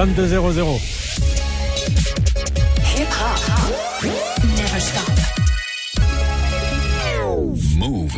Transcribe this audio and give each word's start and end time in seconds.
22-0-0. 0.00 0.80
Never 4.56 4.80
stop. 4.80 5.08
Move. 7.76 8.14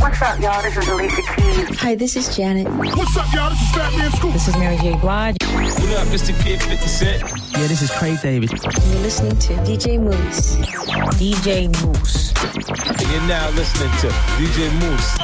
What's 0.00 0.20
up, 0.20 0.40
y'all? 0.40 0.62
This 0.62 0.76
is 0.76 0.88
Alicia 0.88 1.22
Keys. 1.36 1.78
Hi, 1.78 1.94
this 1.94 2.16
is 2.16 2.36
Janet. 2.36 2.66
What's 2.66 3.16
up, 3.16 3.32
y'all? 3.32 3.50
This 3.50 3.60
is 3.60 3.68
Fatman 3.68 4.10
Scoop. 4.16 4.32
This 4.32 4.48
is 4.48 4.56
Mary 4.56 4.76
J. 4.78 4.96
Blige. 4.96 5.36
What 5.42 5.90
up, 5.92 6.08
Mr. 6.08 6.36
Kid 6.42 6.60
50 6.60 6.88
Cent? 6.88 7.22
Yeah, 7.52 7.68
this 7.68 7.82
is 7.82 7.90
Craig 7.92 8.18
David. 8.20 8.50
You're 8.50 9.00
listening 9.00 9.38
to 9.38 9.52
DJ 9.58 10.00
Mouss. 10.00 10.56
DJ 11.20 11.68
Mouss. 11.84 12.32
And 13.00 13.12
you're 13.12 13.28
now 13.28 13.48
listening 13.50 13.92
to 14.00 14.08
DJ 14.38 14.72
Mouss. 14.80 15.23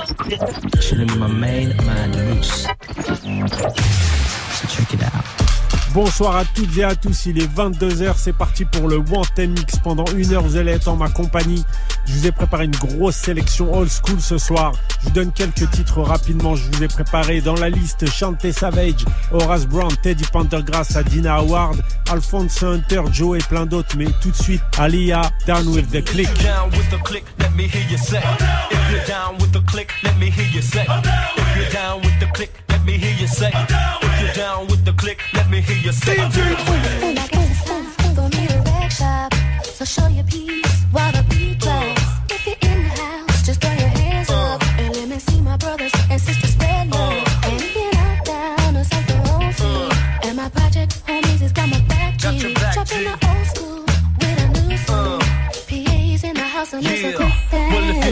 Bonsoir 5.93 6.37
à 6.37 6.45
toutes 6.45 6.77
et 6.77 6.85
à 6.85 6.95
tous, 6.95 7.27
il 7.27 7.43
est 7.43 7.53
22h, 7.53 8.15
c'est 8.17 8.33
parti 8.33 8.65
pour 8.65 8.89
le 8.89 8.97
One 8.97 9.51
Mix. 9.51 9.79
Pendant 9.83 10.05
une 10.17 10.33
heure, 10.33 10.43
vous 10.43 10.57
allez 10.57 10.73
être 10.73 10.89
en 10.89 10.97
ma 10.97 11.09
compagnie. 11.09 11.65
Je 12.11 12.19
vous 12.19 12.27
ai 12.27 12.33
préparé 12.33 12.65
une 12.65 12.73
grosse 12.73 13.15
sélection 13.15 13.73
old 13.73 13.89
school 13.89 14.21
ce 14.21 14.37
soir. 14.37 14.73
Je 15.01 15.07
vous 15.07 15.13
donne 15.13 15.31
quelques 15.33 15.71
titres 15.71 16.03
rapidement. 16.03 16.57
Je 16.57 16.65
vous 16.65 16.83
ai 16.83 16.89
préparé 16.89 17.41
dans 17.41 17.55
la 17.55 17.71
liste 17.71 18.11
Chante 18.11 18.51
Savage, 18.51 19.05
Horace 19.31 19.67
Brown, 19.67 19.93
Teddy 20.03 20.25
Pendergrass, 20.33 20.97
Adina 20.97 21.37
Howard, 21.37 21.81
Alphonse 22.11 22.63
Hunter, 22.65 23.03
Joe 23.13 23.39
et 23.39 23.43
plein 23.45 23.65
d'autres. 23.65 23.97
Mais 23.97 24.09
tout 24.21 24.31
de 24.31 24.37
suite, 24.37 24.63
Alia, 24.77 25.31
Down 25.47 25.69
with 25.69 25.89
the 25.91 26.03
Click. 26.05 26.29
down 26.37 26.71
with 26.71 26.91
the 26.91 26.99
click, 27.05 27.27
let 27.39 27.55
me 27.55 27.69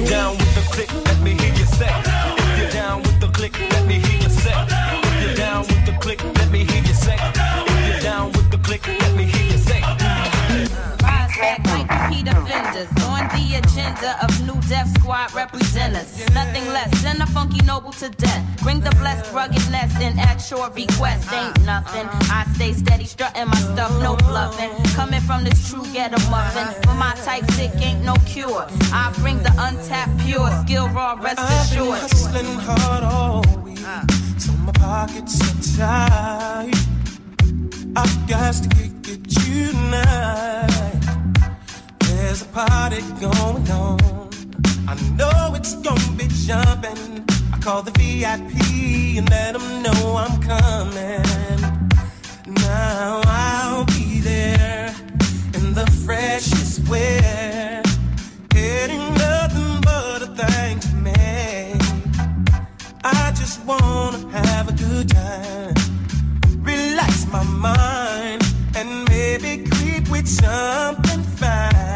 down 0.08 0.38
with 0.38 0.54
the 0.54 0.62
click, 0.72 0.90
let 1.04 1.20
me 1.22 1.32
hear 1.34 1.52
you 1.54 1.66
say. 1.66 1.90
If 1.92 2.58
you're 2.58 2.70
down 2.70 3.02
with 3.02 3.20
the 3.20 3.28
click, 3.28 3.52
let 3.58 3.86
me 3.86 3.98
hear 3.98 4.20
you 4.22 4.30
say. 4.30 4.54
If 4.56 5.22
you're 5.22 5.34
down 5.34 5.66
with 5.66 5.84
the 5.84 5.92
click, 6.00 6.24
let 6.24 6.50
me 6.50 6.64
hear 6.64 6.82
you 6.82 6.94
say. 6.94 7.16
If 7.18 7.88
you're 7.88 8.00
down 8.00 8.32
with 8.32 8.50
the 8.50 8.58
click, 8.58 8.86
let 8.86 9.14
me 9.14 9.24
hear 9.24 9.52
you 9.52 9.58
say. 9.58 9.80
Rise 11.02 11.36
back 11.36 11.60
like 11.66 11.88
repeat 11.92 12.28
offenders 12.28 12.88
on 13.04 13.28
the 13.36 13.60
agenda 13.60 14.16
of 14.24 14.30
death 14.78 15.00
squad 15.00 15.34
representatives. 15.34 16.18
Nothing 16.34 16.66
less 16.68 16.90
than 17.02 17.20
a 17.20 17.26
funky 17.26 17.64
noble 17.64 17.92
to 17.92 18.08
death. 18.10 18.42
Bring 18.62 18.80
the 18.80 18.90
blessed 19.02 19.32
ruggedness 19.32 19.92
and 20.00 20.18
at 20.20 20.38
your 20.50 20.70
request 20.70 21.26
uh-huh. 21.26 21.40
ain't 21.40 21.66
nothing. 21.66 22.06
I 22.30 22.46
stay 22.54 22.72
steady, 22.72 23.04
strutting 23.04 23.48
my 23.48 23.60
stuff, 23.70 23.90
no 24.02 24.14
bluffing. 24.16 24.70
Coming 24.94 25.20
from 25.20 25.44
this 25.44 25.58
true 25.68 25.84
ghetto 25.92 26.18
muffin. 26.30 26.68
For 26.82 26.94
my 26.94 27.14
type 27.24 27.44
sick 27.52 27.72
ain't 27.80 28.04
no 28.04 28.14
cure. 28.26 28.66
I 28.92 29.12
bring 29.18 29.38
the 29.38 29.52
untapped 29.58 30.16
pure 30.24 30.50
skill 30.62 30.88
raw, 30.90 31.14
rest 31.14 31.40
I've 31.40 31.70
been 31.70 31.82
assured. 31.82 32.00
hustling 32.00 32.58
hard 32.68 33.04
all 33.04 33.42
week, 33.64 33.80
uh. 33.84 34.04
so 34.38 34.52
my 34.66 34.72
pockets 34.72 35.34
are 35.46 35.58
tight. 35.78 36.76
I've 37.96 38.28
got 38.28 38.54
to 38.54 38.68
get, 38.76 39.02
get 39.02 39.22
you 39.42 39.72
tonight. 39.72 41.02
There's 42.00 42.42
a 42.42 42.46
party 42.46 43.02
going 43.20 43.70
on. 43.70 44.37
I 44.90 44.94
know 45.18 45.52
it's 45.54 45.74
gonna 45.74 46.12
be 46.16 46.28
jumping. 46.28 47.22
I 47.52 47.58
call 47.60 47.82
the 47.82 47.90
VIP 47.90 49.18
and 49.18 49.28
let 49.28 49.52
them 49.52 49.82
know 49.82 50.16
I'm 50.16 50.40
coming. 50.40 51.60
Now 52.46 53.20
I'll 53.26 53.84
be 53.84 54.20
there 54.20 54.94
in 55.52 55.74
the 55.74 55.84
freshest 56.06 56.88
wear. 56.88 57.82
It 58.54 58.88
nothing 59.24 59.82
but 59.82 60.22
a 60.22 60.28
thing 60.40 60.80
to 60.80 60.94
me. 61.06 61.78
I 63.04 63.30
just 63.32 63.62
wanna 63.66 64.26
have 64.38 64.70
a 64.70 64.72
good 64.72 65.10
time, 65.10 65.74
relax 66.62 67.26
my 67.30 67.44
mind, 67.44 68.42
and 68.74 69.06
maybe 69.10 69.68
creep 69.68 70.08
with 70.08 70.26
something 70.26 71.22
fine. 71.36 71.87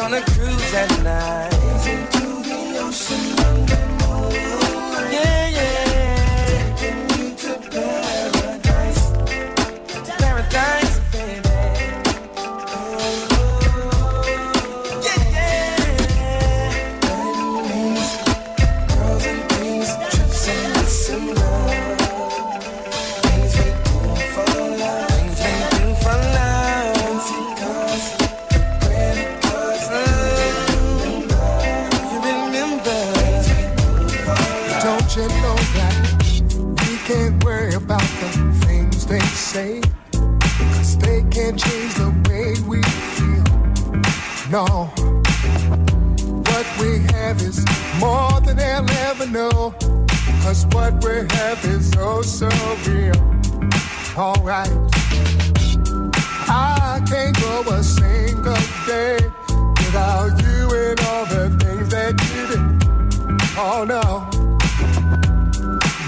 on 0.00 0.14
a 0.14 0.20
cruise 0.20 0.74
at 0.74 1.02
night. 1.02 1.52
Into 1.86 2.42
the 2.48 2.78
ocean. 2.80 3.87
all. 44.58 44.86
What 46.50 46.66
we 46.80 46.98
have 47.14 47.40
is 47.40 47.64
more 48.00 48.40
than 48.40 48.56
they'll 48.56 48.90
ever 49.08 49.26
know. 49.26 49.74
Cause 50.42 50.66
what 50.72 50.92
we 51.04 51.14
have 51.36 51.64
is 51.64 51.94
oh 51.96 52.22
so 52.22 52.48
real. 52.86 53.20
Alright. 54.16 54.72
I 56.50 57.00
can't 57.08 57.36
go 57.40 57.62
a 57.70 57.82
single 57.82 58.64
day 58.86 59.18
without 59.78 60.32
you 60.42 60.60
and 60.82 61.00
all 61.08 61.26
the 61.26 61.44
things 61.60 61.88
that 61.94 62.14
you 62.28 62.42
did. 62.50 62.64
Oh 63.56 63.84
no. 63.94 64.04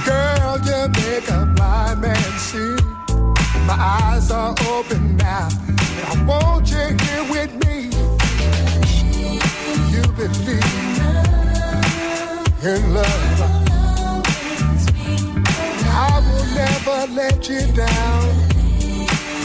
Girl, 0.05 0.53
you 0.67 0.81
make 0.99 1.29
a 1.31 1.47
blind 1.55 2.01
man 2.01 2.33
see. 2.39 2.77
My 3.67 3.79
eyes 3.79 4.31
are 4.33 4.55
open 4.73 5.17
now. 5.17 5.49
I 6.09 6.25
want 6.27 6.69
you 6.71 6.97
here 7.05 7.25
with 7.31 7.53
me 7.65 8.00
happily 10.21 10.61
in 12.63 12.95
love. 12.95 13.41
I 15.87 16.21
will 16.27 16.47
never 16.55 17.13
let 17.15 17.49
you 17.49 17.63
down. 17.73 18.23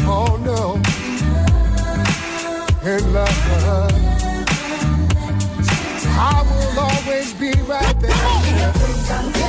Oh 0.08 0.38
no, 0.44 0.76
in 2.90 3.14
love. 3.14 3.46
I 6.18 6.42
will 6.50 6.80
always 6.80 7.34
be 7.34 7.52
right 7.62 8.00
there. 8.02 9.45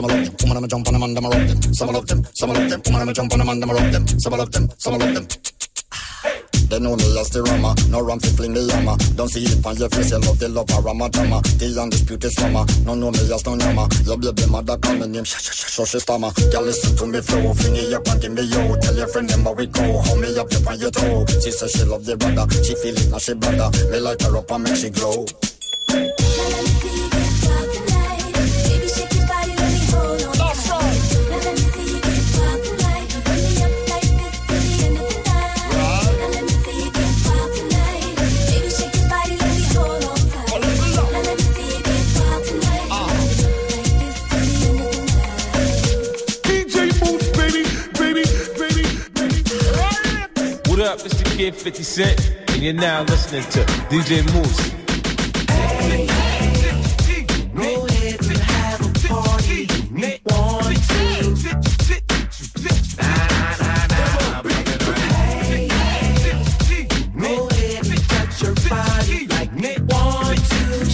Some 0.00 0.08
love 0.08 0.24
them. 0.24 0.36
Woman, 0.40 0.56
I'ma 0.56 0.66
jump 0.66 0.88
on 0.88 0.94
them 0.94 1.02
and 1.02 1.18
I'ma 1.18 1.28
rock 1.28 1.46
them. 1.46 1.74
Some 1.74 1.92
love 1.92 2.06
them, 2.06 2.24
some 2.32 2.50
love 2.50 2.70
them. 2.70 2.82
Woman, 2.86 3.00
I'ma 3.02 3.12
jump 3.12 3.32
on 3.32 3.38
them 3.38 3.48
and 3.48 3.64
I'ma 3.64 3.72
rock 3.72 3.92
them. 3.92 4.08
Some 4.08 4.32
love 4.32 4.52
them, 4.52 4.68
some 4.78 4.98
love 4.98 5.14
them. 5.14 5.26
They 6.70 6.78
know 6.78 6.94
me 6.94 7.18
as 7.18 7.28
the 7.30 7.42
rama. 7.42 7.74
No 7.90 8.00
ram 8.00 8.20
fi 8.20 8.28
fling 8.28 8.54
the 8.54 8.62
yama. 8.62 8.96
Don't 9.16 9.28
see 9.28 9.42
it 9.42 9.66
on 9.66 9.76
your 9.76 9.88
face. 9.90 10.12
You 10.12 10.22
love 10.22 10.38
the 10.38 10.48
love 10.48 10.70
of 10.70 10.84
Rama 10.84 11.10
drama. 11.10 11.42
The 11.58 11.66
undisputed 11.74 12.30
summer. 12.30 12.64
No 12.86 12.94
know 12.94 13.10
me 13.10 13.18
as 13.26 13.44
no 13.44 13.58
yama. 13.58 13.88
Your 14.06 14.16
baby 14.16 14.46
mother 14.46 14.78
call 14.78 14.94
me 14.94 15.08
name. 15.08 15.24
So 15.26 15.84
she 15.84 15.98
stammer. 15.98 16.30
Girl, 16.52 16.62
listen 16.62 16.94
to 16.94 17.06
me 17.10 17.20
flow. 17.20 17.52
Fling 17.54 17.74
it 17.74 17.92
up 17.92 18.06
and 18.06 18.22
give 18.22 18.32
me 18.32 18.42
yo. 18.46 18.76
Tell 18.78 18.94
your 18.94 19.08
friend 19.08 19.28
them 19.28 19.42
how 19.42 19.52
we 19.52 19.66
go. 19.66 19.82
Hold 19.82 20.20
me 20.22 20.30
up 20.38 20.46
up 20.46 20.66
on 20.70 20.78
your 20.78 20.92
toe. 20.92 21.26
She 21.42 21.50
says 21.50 21.72
she 21.74 21.82
love 21.82 22.06
the 22.06 22.16
brother. 22.16 22.46
She 22.62 22.78
feel 22.78 22.94
it 22.94 23.10
now 23.10 23.18
she 23.18 23.34
brother. 23.34 23.68
Me 23.90 23.98
light 23.98 24.22
her 24.22 24.36
up 24.38 24.50
and 24.52 24.62
make 24.62 24.76
she 24.76 24.90
glow. 24.90 25.26
Kid 51.40 51.56
50 51.56 51.82
Cent, 51.82 52.32
and 52.48 52.60
you're 52.62 52.74
now 52.74 53.00
listening 53.04 53.42
to 53.44 53.60
DJ 53.88 54.22
Mouss. 54.34 54.68
Go 57.54 57.86
ahead 57.86 58.20
and 58.20 58.36
have 58.36 58.80
a 58.84 58.90
party. 59.08 59.66
One, 60.24 60.74
two. 60.84 61.32
Go 67.18 67.48
ahead 67.48 67.86
and 67.86 68.02
touch 68.10 68.42
your 68.42 68.54
body 68.68 69.26
like 69.28 69.50
one, 69.88 70.36
two. 70.36 70.84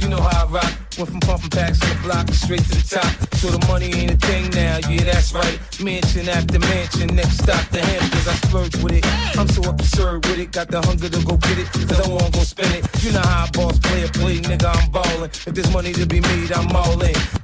You 0.00 0.08
know 0.10 0.20
how 0.20 0.44
I 0.44 0.48
rock. 0.48 0.72
Went 0.96 1.10
from 1.10 1.18
pumping 1.18 1.50
packs 1.50 1.82
on 1.82 1.88
the 1.88 1.96
block 2.04 2.28
straight 2.28 2.62
to 2.62 2.68
the 2.68 3.00
top. 3.00 3.19
So 3.40 3.48
the 3.48 3.66
money 3.68 3.86
ain't 3.94 4.10
a 4.10 4.16
thing 4.18 4.50
now. 4.50 4.80
Yeah, 4.86 5.04
that's 5.04 5.32
right. 5.32 5.58
Mansion 5.80 6.28
after 6.28 6.58
mansion. 6.58 7.16
Next 7.16 7.38
stop 7.38 7.66
the 7.70 7.80
Hamptons. 7.80 8.28
I 8.28 8.34
splurge 8.34 8.76
with 8.82 8.92
it. 8.92 9.38
I'm 9.38 9.48
so 9.48 9.62
absurd 9.70 10.26
with 10.26 10.38
it. 10.38 10.52
Got 10.52 10.68
the 10.68 10.82
hunger 10.82 11.08
to 11.08 11.24
go 11.24 11.38
get 11.38 11.56
it. 11.56 11.72
Cause 11.72 12.00
I 12.00 12.08
wanna 12.10 12.30
go 12.32 12.40
spend 12.40 12.74
it. 12.74 12.84
You 13.02 13.12
know 13.12 13.20
how 13.20 13.46
I 13.46 13.50
boss 13.52 13.78
play 13.78 14.04
a 14.04 14.08
play, 14.08 14.40
nigga. 14.40 14.68
I'm 14.68 14.90
ballin'. 14.92 15.30
If 15.30 15.54
there's 15.54 15.72
money 15.72 15.94
to 15.94 16.04
be 16.04 16.20
made, 16.20 16.52
I'm 16.52 16.76
all 16.76 17.00
in. 17.00 17.39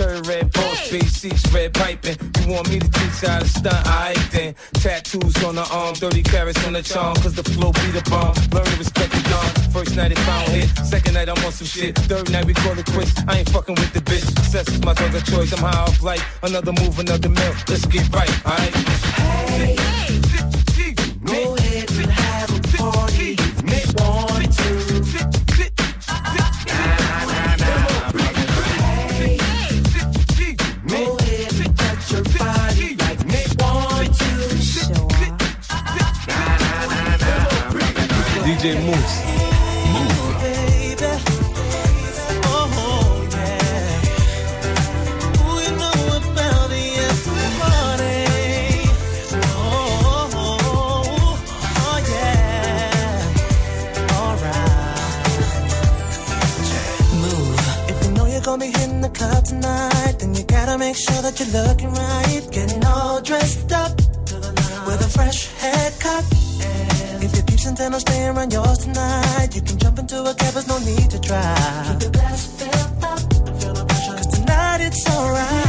Catch 0.00 0.08
me 0.08 0.14
in 0.14 0.18
a 0.18 0.22
cherry 0.22 0.36
red 0.36 0.52
post, 0.52 0.84
space 0.86 1.12
seats, 1.12 1.52
red 1.52 1.74
piping. 1.74 2.16
You 2.40 2.52
want 2.52 2.68
me 2.70 2.78
to 2.78 2.88
teach 2.90 3.20
how 3.20 3.38
to 3.38 3.48
stunt? 3.48 3.86
Alright 3.86 4.18
then. 4.32 4.54
Tattoos 4.74 5.44
on 5.44 5.56
the 5.56 5.68
arm, 5.72 5.94
30 5.94 6.22
carats 6.22 6.66
on 6.66 6.72
the 6.72 6.82
charm. 6.82 7.14
Cause 7.16 7.34
the 7.34 7.42
flow 7.42 7.72
be 7.72 7.90
the 7.90 8.02
bomb. 8.08 8.34
Learn 8.52 8.64
to 8.64 8.76
respect 8.78 9.12
the 9.12 9.22
dawn. 9.28 9.72
First 9.72 9.96
night 9.96 10.12
it 10.12 10.18
found 10.20 10.48
hit. 10.48 10.68
Second 10.86 11.14
night 11.14 11.28
I'm 11.28 11.44
on 11.44 11.52
some 11.52 11.66
shit. 11.66 11.98
Third 11.98 12.30
night 12.30 12.44
we 12.44 12.54
call 12.54 12.78
it 12.78 12.86
quits. 12.86 13.12
I 13.28 13.38
ain't 13.38 13.50
fucking 13.50 13.74
with 13.74 13.92
the 13.92 14.00
bitch. 14.00 14.24
Success 14.24 14.68
is 14.68 14.80
my 14.82 14.94
drug 14.94 15.14
of 15.14 15.24
choice. 15.24 15.52
I'm 15.52 15.60
high 15.60 15.82
off 15.82 16.02
life. 16.02 16.24
Another 16.42 16.72
move, 16.72 16.98
another 16.98 17.28
mill. 17.28 17.54
Let's 17.68 17.86
get 17.86 18.08
right, 18.14 18.46
alright? 18.46 18.74
Go 18.74 20.29
the 59.00 59.08
club 59.08 59.44
tonight, 59.44 60.16
then 60.18 60.34
you 60.34 60.42
gotta 60.44 60.76
make 60.76 60.96
sure 60.96 61.22
that 61.22 61.38
you're 61.38 61.62
looking 61.62 61.92
right. 61.92 62.46
Getting 62.50 62.84
all 62.84 63.20
dressed 63.20 63.72
up 63.72 63.96
with 64.86 65.00
a 65.00 65.08
fresh 65.08 65.48
haircut. 65.58 66.39
If 67.72 67.78
your 67.78 67.90
peeps 67.90 67.94
intend 67.94 67.94
on 67.94 68.00
staying 68.00 68.36
around 68.36 68.52
yours 68.52 68.78
tonight, 68.78 69.54
you 69.54 69.62
can 69.62 69.78
jump 69.78 69.98
into 69.98 70.22
a 70.22 70.34
cab, 70.34 70.54
there's 70.54 70.66
no 70.66 70.78
need 70.78 71.10
to 71.10 71.18
drive. 71.20 71.86
Keep 71.86 72.02
your 72.02 72.10
glass 72.10 72.46
filled 72.58 73.04
up, 73.04 73.60
feel 73.60 73.74
no 73.74 73.84
pressure. 73.84 74.16
Cause 74.16 74.26
tonight 74.26 74.80
it's 74.80 75.08
alright. 75.08 75.59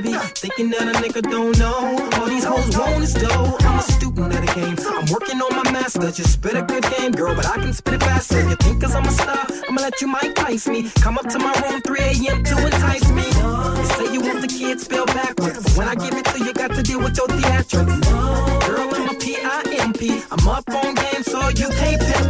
Dovey. 0.00 0.18
Thinking 0.34 0.70
that 0.70 0.82
a 0.82 0.92
nigga 0.98 1.22
don't 1.22 1.58
know. 1.58 2.08
All 2.18 2.26
these 2.26 2.44
hoes 2.44 2.76
want 2.76 3.02
is 3.02 3.14
dough. 3.14 3.56
I'm 3.60 3.78
a 3.78 3.82
student 3.82 4.34
of 4.34 4.40
the 4.40 4.52
game. 4.54 4.76
I'm 4.78 5.06
working 5.12 5.40
on 5.40 5.56
my 5.56 5.70
master. 5.70 6.10
Just 6.10 6.34
spit 6.34 6.56
a 6.56 6.62
good 6.62 6.84
game, 6.96 7.12
girl, 7.12 7.34
but 7.34 7.46
I 7.46 7.56
can 7.56 7.72
spit 7.72 7.94
it 7.94 8.00
faster. 8.00 8.40
You 8.48 8.56
think 8.56 8.82
cause 8.82 8.94
I'm 8.94 9.04
a 9.04 9.10
star, 9.10 9.46
I'ma 9.68 9.80
let 9.80 10.00
you 10.00 10.08
Mike 10.08 10.34
Tice 10.34 10.68
me. 10.68 10.90
Come 11.00 11.18
up 11.18 11.28
to 11.28 11.38
my 11.38 11.52
room 11.62 11.80
3 11.82 11.98
a.m. 12.00 12.44
to 12.44 12.64
entice 12.64 13.10
me. 13.10 13.26
You 13.26 13.86
say 13.96 14.12
you 14.12 14.20
want 14.20 14.40
the 14.40 14.48
kids 14.48 14.84
spelled 14.84 15.08
backwards. 15.08 15.62
But 15.62 15.76
when 15.76 15.88
I 15.88 15.94
give 15.94 16.14
it 16.14 16.24
to 16.26 16.38
you, 16.44 16.52
got 16.52 16.72
to 16.74 16.82
deal 16.82 17.00
with 17.00 17.16
your 17.16 17.28
theatrics. 17.28 18.66
Girl, 18.66 18.94
I'm 18.94 19.08
a 19.14 19.18
P-I-M-P. 19.18 20.22
I'm 20.30 20.48
up 20.48 20.68
on 20.70 20.94
game, 20.94 21.22
so 21.22 21.48
you 21.48 21.68
can't 21.68 22.00
pimp 22.00 22.29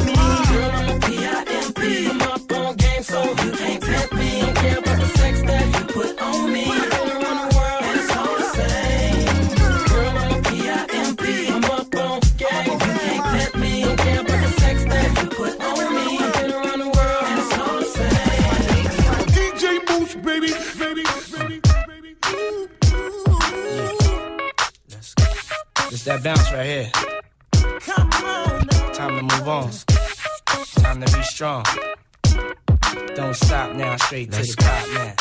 straight 34.10 34.32
to 34.32 34.40
the 34.40 34.56
top 34.56 34.88
now. 34.92 35.14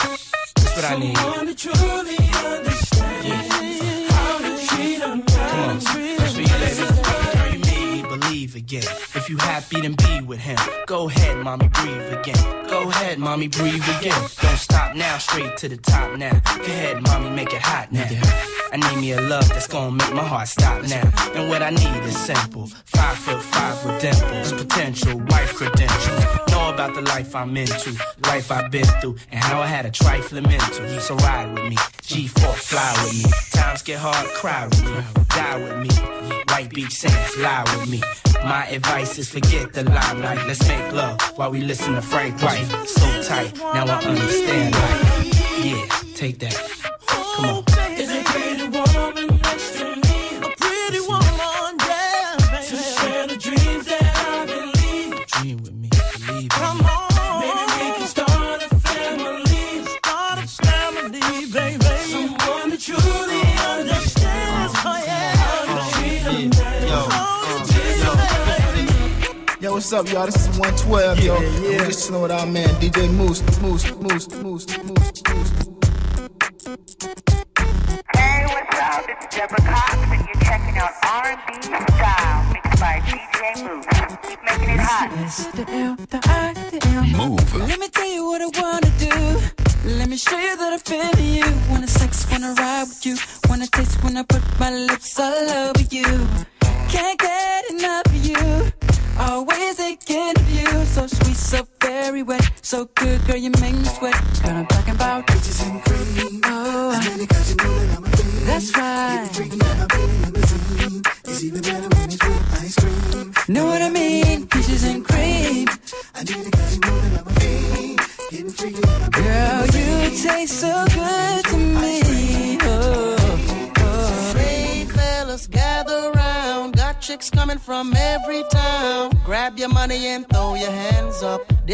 That's 0.55 0.75
what 0.75 0.85
I 0.85 0.97
need. 0.97 1.15
Someone 1.15 1.45
to 1.45 1.53
truly 1.53 2.17
understand 2.43 4.09
how 4.09 4.37
to 4.39 4.67
treat 4.67 5.01
a 5.03 5.07
man. 5.09 5.25
Come 5.27 5.59
on. 5.59 5.77
That's 5.77 6.33
for 6.33 6.41
you, 6.41 6.47
baby. 6.47 6.85
Girl, 7.37 7.53
you 7.53 7.59
made 7.59 8.01
me 8.01 8.17
believe 8.17 8.55
again. 8.55 8.81
If 9.13 9.29
you 9.29 9.37
happy 9.37 9.81
than 9.81 9.93
be 9.93 10.21
with 10.25 10.39
him. 10.39 10.57
Go 10.87 11.07
ahead, 11.07 11.37
mommy, 11.37 11.67
breathe 11.67 12.13
again. 12.17 12.67
Go 12.67 12.89
ahead, 12.89 13.19
mommy, 13.19 13.47
breathe 13.47 13.87
again. 13.99 14.19
Don't 14.41 14.57
stop 14.57 14.95
now, 14.95 15.19
straight 15.19 15.55
to 15.57 15.69
the 15.69 15.77
top 15.77 16.17
now. 16.17 16.41
Go 16.57 16.63
ahead, 16.63 17.03
mommy, 17.03 17.29
make 17.29 17.53
it 17.53 17.61
hot 17.61 17.91
now. 17.91 18.09
I 18.71 18.77
need 18.77 19.01
me 19.01 19.11
a 19.11 19.21
love 19.21 19.47
that's 19.49 19.67
gonna 19.67 19.91
make 19.91 20.13
my 20.13 20.23
heart 20.23 20.47
stop 20.47 20.81
now. 20.87 21.11
And 21.35 21.47
what 21.47 21.61
I 21.61 21.69
need 21.69 22.03
is 22.05 22.17
simple. 22.17 22.65
Five 22.85 23.17
foot 23.17 23.41
five 23.43 23.85
with 23.85 24.01
dimples, 24.01 24.51
potential 24.51 25.19
wife 25.29 25.53
credentials. 25.53 26.18
About 26.79 26.95
the 26.95 27.01
life 27.01 27.35
I'm 27.35 27.57
into, 27.57 27.91
life 28.23 28.53
I've 28.53 28.71
been 28.71 28.85
through, 29.01 29.17
and 29.33 29.43
how 29.43 29.59
I 29.59 29.65
had 29.65 29.85
a 29.85 29.91
trifling 29.91 30.43
mental. 30.43 30.87
So 31.01 31.13
ride 31.15 31.53
with 31.53 31.65
me, 31.65 31.75
G4, 31.75 32.53
fly 32.53 32.93
with 33.03 33.21
me. 33.21 33.29
Times 33.51 33.81
get 33.81 33.99
hard, 33.99 34.25
cry 34.27 34.65
with 34.65 34.85
me, 34.85 35.25
die 35.27 35.57
with 35.57 35.77
me. 35.77 35.89
White 36.47 36.69
Beach 36.69 36.93
Saints, 36.93 37.37
lie 37.37 37.65
with 37.75 37.89
me. 37.89 38.01
My 38.45 38.65
advice 38.67 39.19
is 39.19 39.29
forget 39.29 39.73
the 39.73 39.83
limelight. 39.83 40.47
Let's 40.47 40.65
make 40.69 40.93
love 40.93 41.19
while 41.35 41.51
we 41.51 41.59
listen 41.59 41.95
to 41.95 42.01
Frank 42.01 42.41
White. 42.41 42.63
So 42.87 43.23
tight, 43.23 43.57
now 43.57 43.85
I 43.85 44.01
understand 44.01 44.73
life. 44.73 45.65
Yeah, 45.65 45.85
take 46.15 46.39
that. 46.39 46.55
Come 47.35 47.45
on. 47.45 47.68
What's 69.89 70.07
up, 70.07 70.13
y'all? 70.13 70.27
This 70.27 70.47
is 70.47 70.59
112, 70.59 71.19
yo. 71.23 71.33
Yeah, 71.33 71.49
yeah. 71.49 71.79
I'm 71.79 71.85
just 71.87 72.05
chilling 72.05 72.21
with 72.21 72.31
our 72.31 72.45
man, 72.45 72.69
DJ 72.75 73.11
Mouss, 73.11 73.41
Mouss, 73.59 73.89
Mouss, 73.95 74.27
Mouss. 74.35 74.78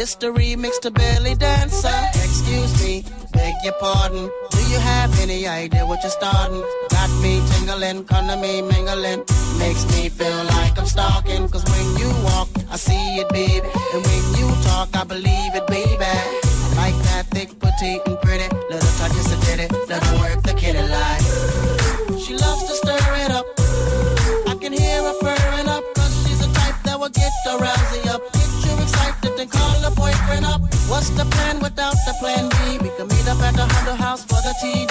This 0.06 0.14
the 0.14 0.28
remix 0.28 0.78
to 0.82 0.92
Belly 0.92 1.34
Dancer. 1.34 2.00
Excuse 2.14 2.72
me, 2.80 3.04
beg 3.32 3.54
your 3.64 3.72
pardon. 3.80 4.30
Do 4.52 4.58
you 4.70 4.78
have 4.78 5.18
any 5.18 5.48
idea 5.48 5.84
what 5.84 6.00
you're 6.04 6.12
starting? 6.12 6.62
Got 6.90 7.10
me 7.22 7.42
tingling, 7.50 8.04
come 8.04 8.28
to 8.28 8.36
me 8.36 8.62
mingling. 8.62 9.24
Makes 9.58 9.84
me 9.90 10.08
feel 10.08 10.35
What's 30.96 31.10
the 31.10 31.26
plan 31.26 31.60
without 31.60 31.94
the 32.06 32.14
plan 32.20 32.48
B? 32.48 32.78
We 32.78 32.88
can 32.96 33.06
meet 33.08 33.28
up 33.28 33.38
at 33.40 33.54
the 33.54 33.66
Hunter 33.66 34.02
House 34.02 34.24
for 34.24 34.40
the 34.40 34.54
TD. 34.62 34.85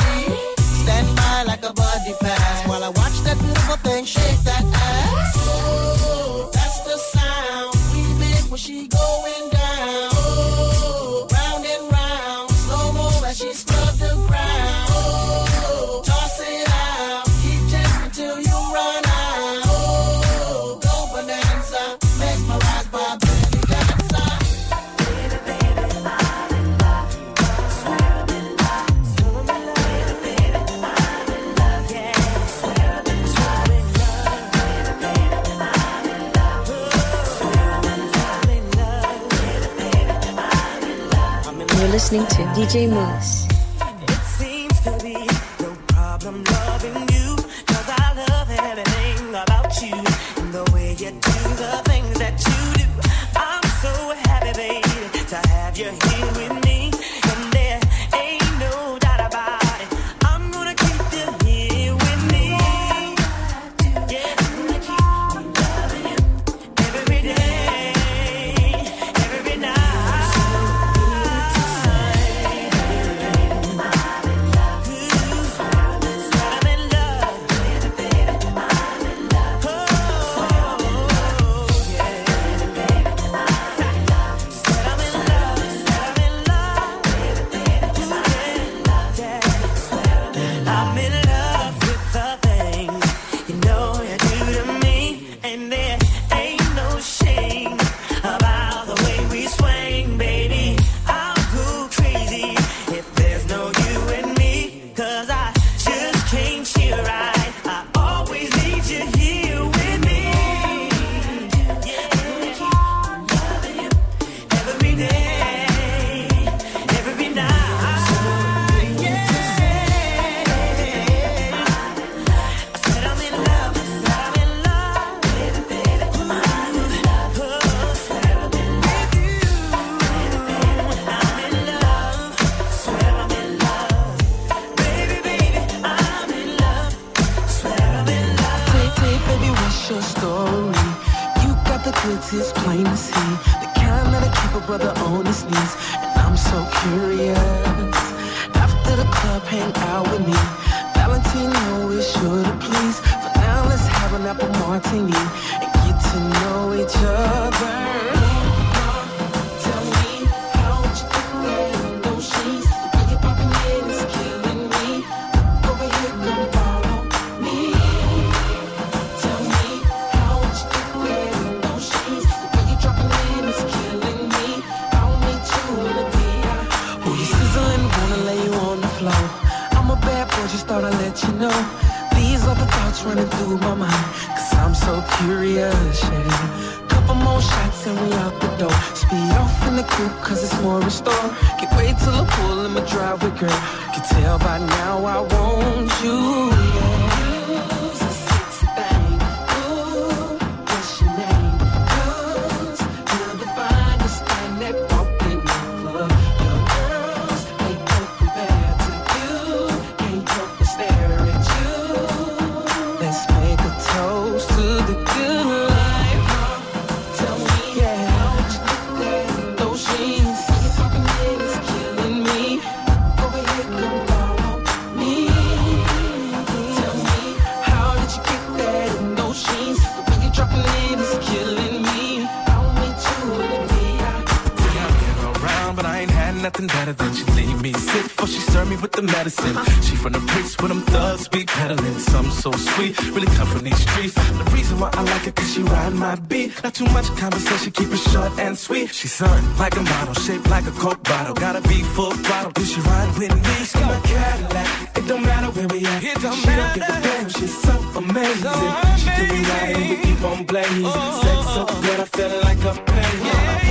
Too 246.76 246.86
much 246.92 247.08
conversation, 247.16 247.72
keep 247.72 247.90
it 247.90 248.04
short 248.12 248.38
and 248.38 248.58
sweet. 248.58 248.94
She's 248.94 249.14
something 249.14 249.58
like 249.58 249.78
a 249.78 249.82
model, 249.82 250.14
shaped 250.14 250.50
like 250.50 250.68
a 250.68 250.72
coke 250.72 251.02
bottle. 251.04 251.34
Gotta 251.34 251.62
be 251.70 251.82
full 251.96 252.12
throttle, 252.12 252.52
do 252.52 252.66
she 252.66 252.82
ride 252.82 253.18
with 253.18 253.34
me? 253.34 253.82
In 253.82 253.88
my 253.88 254.00
Cadillac, 254.02 254.98
it 254.98 255.08
don't 255.08 255.24
matter 255.24 255.52
where 255.56 255.68
we 255.70 255.86
at. 255.86 256.04
It 256.04 256.20
don't 256.22 256.36
she 256.36 256.48
don't 256.48 256.76
give 256.76 256.84
a 256.84 257.02
damn, 257.08 257.30
she's 257.30 257.56
so 257.64 257.74
amazing. 257.96 258.74
She 259.00 259.10
do 259.18 259.24
me 259.34 259.40
right 259.52 259.76
and 259.76 259.90
we 259.90 259.96
keep 260.04 260.22
on 260.24 260.44
blazing. 260.46 260.84
Sex 261.24 261.42
so 261.56 261.66
good, 261.86 262.00
I 262.00 262.08
feel 262.16 262.40
like 262.44 262.62
a 262.72 262.74
pain. 262.92 263.20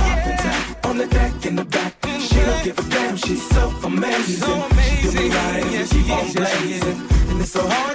Poppin' 0.01 0.37
top 0.43 0.85
on 0.89 0.97
the 0.97 1.05
deck 1.05 1.45
in 1.45 1.55
the 1.57 1.65
back. 1.65 1.93
She 2.19 2.39
don't 2.41 2.63
give 2.63 2.79
a 2.79 2.89
damn, 2.89 3.15
she's 3.17 3.47
so 3.49 3.71
amazing. 3.83 4.63
She 4.81 4.95
do 5.03 5.19
me 5.19 5.29
right 5.29 5.61
and 5.61 5.71
we 5.71 5.85
keep 5.93 6.09
on 6.09 6.33
blazing. 6.33 6.97
And 7.29 7.41
it's 7.41 7.51
so 7.51 7.67
hard 7.67 7.94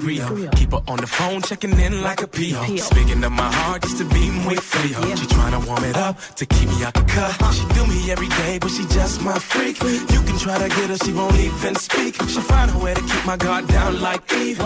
Like 0.00 0.52
Keep 0.52 0.72
her 0.72 0.82
on 0.86 0.98
the 0.98 1.06
phone, 1.06 1.42
checking 1.42 1.78
in 1.80 2.02
like 2.02 2.22
a 2.22 2.28
PO. 2.28 2.76
Speaking 2.76 3.24
of 3.24 3.32
my 3.32 3.52
heart, 3.52 3.82
just 3.82 3.98
to 3.98 4.04
be 4.04 4.30
muy 4.30 4.54
frio. 4.54 5.00
She 5.16 5.26
tryna 5.26 5.66
warm 5.66 5.82
it 5.84 5.96
up 5.96 6.16
to 6.36 6.46
keep 6.46 6.68
me 6.68 6.84
out 6.84 6.94
the 6.94 7.02
cut. 7.02 7.34
She 7.52 7.66
do 7.74 7.84
me 7.86 8.10
every 8.10 8.28
day, 8.28 8.58
but 8.60 8.70
she 8.70 8.84
just 8.86 9.22
my 9.24 9.38
freak. 9.38 9.82
You 9.82 10.22
can 10.22 10.38
try 10.38 10.56
to 10.58 10.68
get 10.68 10.90
her, 10.90 10.96
she 10.98 11.12
won't 11.12 11.34
even 11.36 11.74
speak. 11.74 12.14
She 12.28 12.40
find 12.40 12.70
a 12.70 12.78
way 12.78 12.94
to 12.94 13.00
keep 13.00 13.26
my 13.26 13.36
guard 13.36 13.66
down 13.66 14.00
like 14.00 14.22
Eve. 14.32 14.62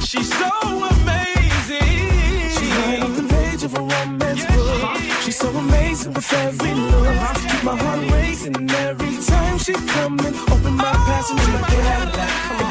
She's 0.00 0.32
so 0.32 0.50
amazing. 0.94 2.10
She 2.56 2.66
ain't 2.88 3.04
on 3.04 3.14
the 3.16 3.26
page 3.34 3.62
of 3.62 3.74
a 3.74 3.80
romance 3.80 4.44
book. 4.46 4.96
She's 5.24 5.36
so 5.36 5.48
amazing 5.50 6.14
with 6.14 6.32
every 6.32 6.72
look. 6.72 7.36
Keep 7.50 7.64
my 7.64 7.76
heart 7.76 8.10
racing 8.12 8.70
every 8.70 9.16
time 9.24 9.58
she 9.58 9.74
coming. 9.74 10.34
Open 10.48 10.74
my 10.74 10.90
oh 10.90 11.04
passenger 11.06 11.58
Cadillac. 11.68 12.69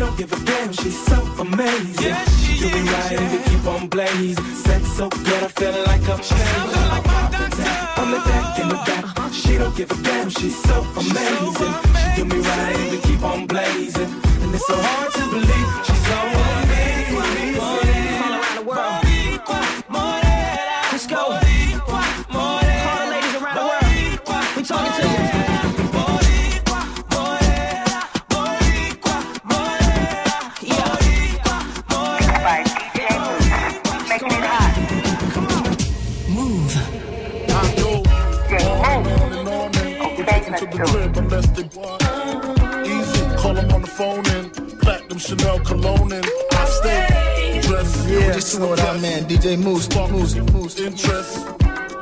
Don't 0.00 0.16
give 0.16 0.32
a 0.32 0.44
damn. 0.46 0.72
She's 0.72 0.98
so 1.06 1.20
amazing. 1.38 2.16
She 2.40 2.58
do 2.58 2.68
me 2.74 2.80
right 2.88 3.12
and 3.12 3.32
we 3.32 3.38
keep 3.50 3.66
on 3.66 3.86
blazing. 3.86 4.44
Sex 4.64 4.92
so 4.96 5.08
good, 5.10 5.42
I 5.42 5.48
feel 5.48 5.76
like 5.90 6.04
a 6.08 6.16
On 8.00 8.10
the 8.10 8.20
deck 8.28 8.58
in 8.60 8.68
the 8.70 8.80
back. 8.88 9.32
She 9.32 9.58
don't 9.58 9.76
give 9.76 9.90
a 9.90 10.02
damn. 10.02 10.30
She's 10.30 10.56
so 10.62 10.76
amazing. 10.96 11.74
She 12.00 12.08
do 12.16 12.24
me 12.24 12.38
right 12.40 12.76
and 12.80 12.90
we 12.92 12.98
keep 13.08 13.22
on 13.22 13.46
blazing. 13.46 14.10
And 14.42 14.54
it's 14.54 14.66
so 14.66 14.74
hard 14.74 15.12
to 15.12 15.22
believe 15.34 15.68
she's 15.84 16.06
so 16.08 16.16
amazing. 16.16 16.59
Just 49.00 49.02
know 49.02 49.10
what 49.10 49.16
I 49.16 49.20
meant. 49.20 49.28
DJ 49.28 49.62
Mouss, 49.62 49.88
Mouss, 49.94 50.52
Mouss. 50.52 50.78
interest. 50.78 51.34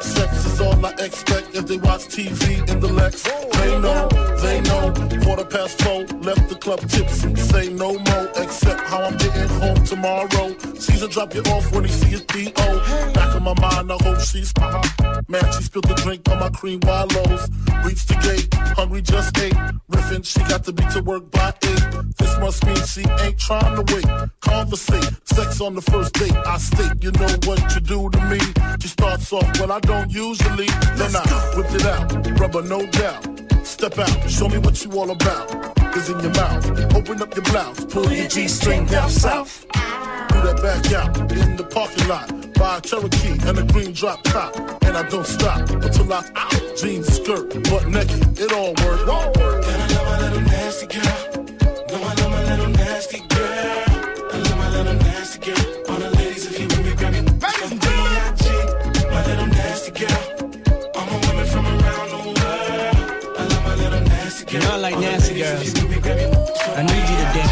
Sex 0.03 0.47
is 0.47 0.61
all 0.61 0.87
I 0.87 0.91
expect 0.99 1.55
as 1.55 1.65
they 1.65 1.77
watch 1.77 2.07
TV 2.09 2.69
in 2.69 2.81
the 2.81 2.89
Lex. 2.89 3.23
They 3.23 3.81
know, 3.81 4.09
they 4.43 4.61
know. 4.63 4.93
Quarter 5.25 5.45
past 5.45 5.83
four, 5.83 6.05
left 6.23 6.49
the 6.49 6.57
club 6.57 6.81
tipsy. 6.89 7.35
Say 7.37 7.73
no 7.73 7.99
more, 7.99 8.29
except 8.37 8.81
how 8.89 9.03
I'm 9.03 9.17
getting 9.17 9.49
home 9.61 9.85
tomorrow. 9.85 10.57
Caesar 10.75 11.09
drop 11.09 11.35
you 11.35 11.43
off 11.43 11.73
when 11.73 11.85
he 11.85 11.91
see 11.91 12.09
his 12.09 12.23
P.O. 12.23 13.13
Back 13.15 13.37
in 13.37 13.43
my 13.43 13.55
mind, 13.61 13.93
I 13.93 13.97
hope 14.03 14.21
she's 14.21 14.53
my 14.57 15.18
Man, 15.31 15.45
she 15.53 15.65
spilled 15.65 15.85
the 15.85 15.95
drink 15.95 16.27
on 16.31 16.39
my 16.39 16.49
cream 16.49 16.81
wallows. 16.85 17.51
Reached 17.85 18.09
the 18.09 18.17
gate, 18.25 18.49
hungry 18.75 19.03
just 19.03 19.37
ate. 19.39 19.53
Riffin', 19.91 20.23
she 20.23 20.41
got 20.49 20.65
to 20.65 20.73
be 20.73 20.83
to 20.95 21.03
work 21.03 21.31
by 21.31 21.53
eight. 21.65 21.85
This 22.17 22.39
must 22.39 22.65
mean 22.65 22.83
she 22.87 23.03
ain't 23.21 23.39
trying 23.39 23.77
to 23.77 23.95
wait. 23.95 24.07
Conversate, 24.41 25.11
sex 25.29 25.61
on 25.61 25.75
the 25.75 25.83
first 25.83 26.15
date. 26.15 26.33
I 26.33 26.57
state, 26.57 27.03
you 27.03 27.13
know 27.13 27.29
what 27.45 27.61
you 27.75 27.81
do 27.83 28.09
to 28.09 28.21
me. 28.31 28.41
She 28.81 28.89
starts 28.89 29.31
off, 29.31 29.61
well, 29.61 29.71
I 29.71 29.81
don't 29.81 30.11
usually. 30.11 30.69
Then 30.97 31.15
I 31.15 31.53
whipped 31.55 31.75
it 31.75 31.85
out, 31.85 32.41
rubber 32.41 32.63
no 32.63 32.87
doubt. 32.87 33.48
Step 33.69 33.99
out, 33.99 34.31
show 34.31 34.49
me 34.49 34.57
what 34.59 34.83
you 34.83 34.91
all 34.99 35.11
about. 35.11 35.47
Is 35.95 36.09
in 36.09 36.19
your 36.21 36.33
mouth, 36.33 36.95
open 36.97 37.21
up 37.21 37.35
your 37.37 37.45
blouse, 37.45 37.85
pull 37.85 38.11
your 38.11 38.27
G-string 38.27 38.87
down 38.87 39.11
south. 39.11 39.67
Do 39.73 40.41
that 40.43 40.59
back 40.63 40.93
out 40.95 41.33
in 41.33 41.57
the 41.57 41.65
parking 41.65 42.09
lot. 42.09 42.29
Buy 42.55 42.79
a 42.79 42.81
Cherokee 42.81 43.39
and 43.47 43.59
a 43.59 43.63
green 43.73 43.93
drop 43.93 44.23
top. 44.25 44.57
And 44.83 44.97
I 44.97 45.07
don't 45.09 45.27
stop 45.27 45.69
until 45.69 46.13
I 46.13 46.25
out. 46.35 46.77
Jeans, 46.79 47.09
skirt, 47.09 47.63
butt 47.69 47.87
naked, 47.87 48.41
it 48.41 48.53
all 48.53 48.73
work. 48.85 49.07
And 49.07 49.83
I 49.83 49.87
love 49.95 50.07
my 50.07 50.19
little 50.23 50.41
nasty 50.41 50.87
girl. 50.87 51.45
No, 51.91 51.97
I 52.03 52.15
love 52.15 52.31
my 52.31 52.45
little 52.51 52.69
nasty 52.71 53.21
girl. 53.29 53.85
I 54.33 54.39
love 54.39 54.59
my 54.59 54.71
little 54.71 54.95
nasty 54.95 55.39
girl. 55.53 55.98
Like 64.93 65.01
nasty 65.01 65.35
girls. 65.35 65.75
I 66.77 66.83
need 66.83 67.09
you 67.11 67.17
to 67.17 67.33
dance. 67.35 67.48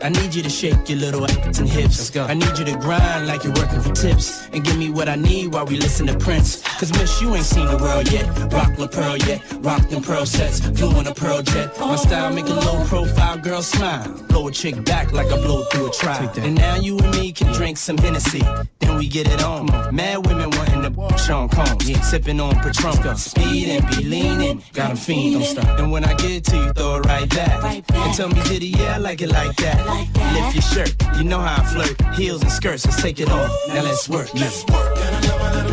I 0.00 0.08
need 0.10 0.34
you 0.34 0.42
to 0.42 0.50
strip. 0.50 0.74
I 0.74 0.78
need 0.78 0.78
you 0.78 0.78
to 0.78 0.84
shake 0.84 0.88
your 0.88 0.98
little 0.98 1.24
ass 1.24 1.58
and 1.58 1.68
hips. 1.68 1.98
Let's 1.98 2.10
go. 2.10 2.24
I 2.24 2.34
need 2.34 2.58
you 2.58 2.64
to 2.64 2.76
grind 2.78 3.26
like 3.26 3.44
you're 3.44 3.52
working 3.54 3.80
for 3.80 3.92
tips. 3.92 4.48
And 4.52 4.64
give 4.64 4.76
me 4.78 4.90
what 4.90 5.08
I 5.08 5.16
need 5.16 5.52
while 5.52 5.66
we 5.66 5.76
listen 5.76 6.06
to 6.06 6.16
Prince. 6.18 6.62
Cause 6.78 6.92
miss, 6.92 7.20
you 7.20 7.34
ain't 7.34 7.44
seen 7.44 7.66
the 7.66 7.76
world 7.76 8.10
yet. 8.10 8.26
Rock 8.52 8.78
La 8.78 8.86
Pearl 8.86 9.16
yet. 9.18 9.42
Rock 9.60 9.88
them 9.88 10.02
pearl 10.02 10.26
sets. 10.26 10.60
Flew 10.60 10.90
on 10.90 11.06
a 11.06 11.14
pearl 11.14 11.42
jet. 11.42 11.78
My 11.80 11.96
style 11.96 12.32
make 12.32 12.46
a 12.46 12.54
low 12.54 12.84
profile 12.86 13.38
girl 13.38 13.62
smile. 13.62 14.08
Blow 14.28 14.48
a 14.48 14.52
chick 14.52 14.84
back 14.84 15.12
like 15.12 15.26
I 15.26 15.36
blow 15.36 15.64
through 15.64 15.88
a 15.88 15.90
trial. 15.90 16.30
And 16.36 16.54
now 16.54 16.76
you 16.76 16.98
and 16.98 17.10
me 17.16 17.32
can 17.32 17.52
drink 17.52 17.78
some 17.78 17.98
Hennessy. 17.98 18.42
Then 18.78 18.98
we 18.98 19.08
get 19.08 19.28
it 19.28 19.42
on. 19.42 19.66
Mad 19.94 20.26
women 20.26 20.50
wanting 20.50 20.82
to 20.82 21.18
Sean 21.18 21.48
Combs. 21.48 22.08
Sipping 22.08 22.40
on 22.40 22.54
Patron. 22.60 23.16
Speed 23.16 23.68
and 23.68 23.86
be 23.88 24.04
leaning. 24.04 24.62
Got 24.72 24.92
a 24.92 24.96
fiend. 24.96 25.34
Don't 25.34 25.44
stop. 25.44 25.78
And 25.78 25.90
when 25.90 26.04
I 26.04 26.14
get 26.14 26.44
to 26.44 26.56
you, 26.56 26.72
throw 26.72 26.96
it 26.96 27.06
right 27.06 27.28
back. 27.28 27.84
And 27.92 28.14
tell 28.14 28.28
me, 28.28 28.40
did 28.44 28.62
he? 28.62 28.68
Yeah, 28.68 28.94
I 28.94 28.98
like 28.98 29.20
it 29.20 29.30
like 29.30 29.56
that. 29.56 29.87
Lift 30.34 30.54
your 30.54 30.62
shirt. 30.62 30.94
You 31.16 31.24
know 31.24 31.40
how 31.40 31.62
I 31.62 31.66
flirt. 31.66 32.14
Heels 32.14 32.42
and 32.42 32.52
skirts. 32.52 32.84
Let's 32.84 33.00
take 33.02 33.20
it 33.20 33.30
off. 33.30 33.50
Now 33.68 33.82
let's 33.82 34.08
work. 34.08 34.32
Let's 34.34 34.64
work. 34.66 34.94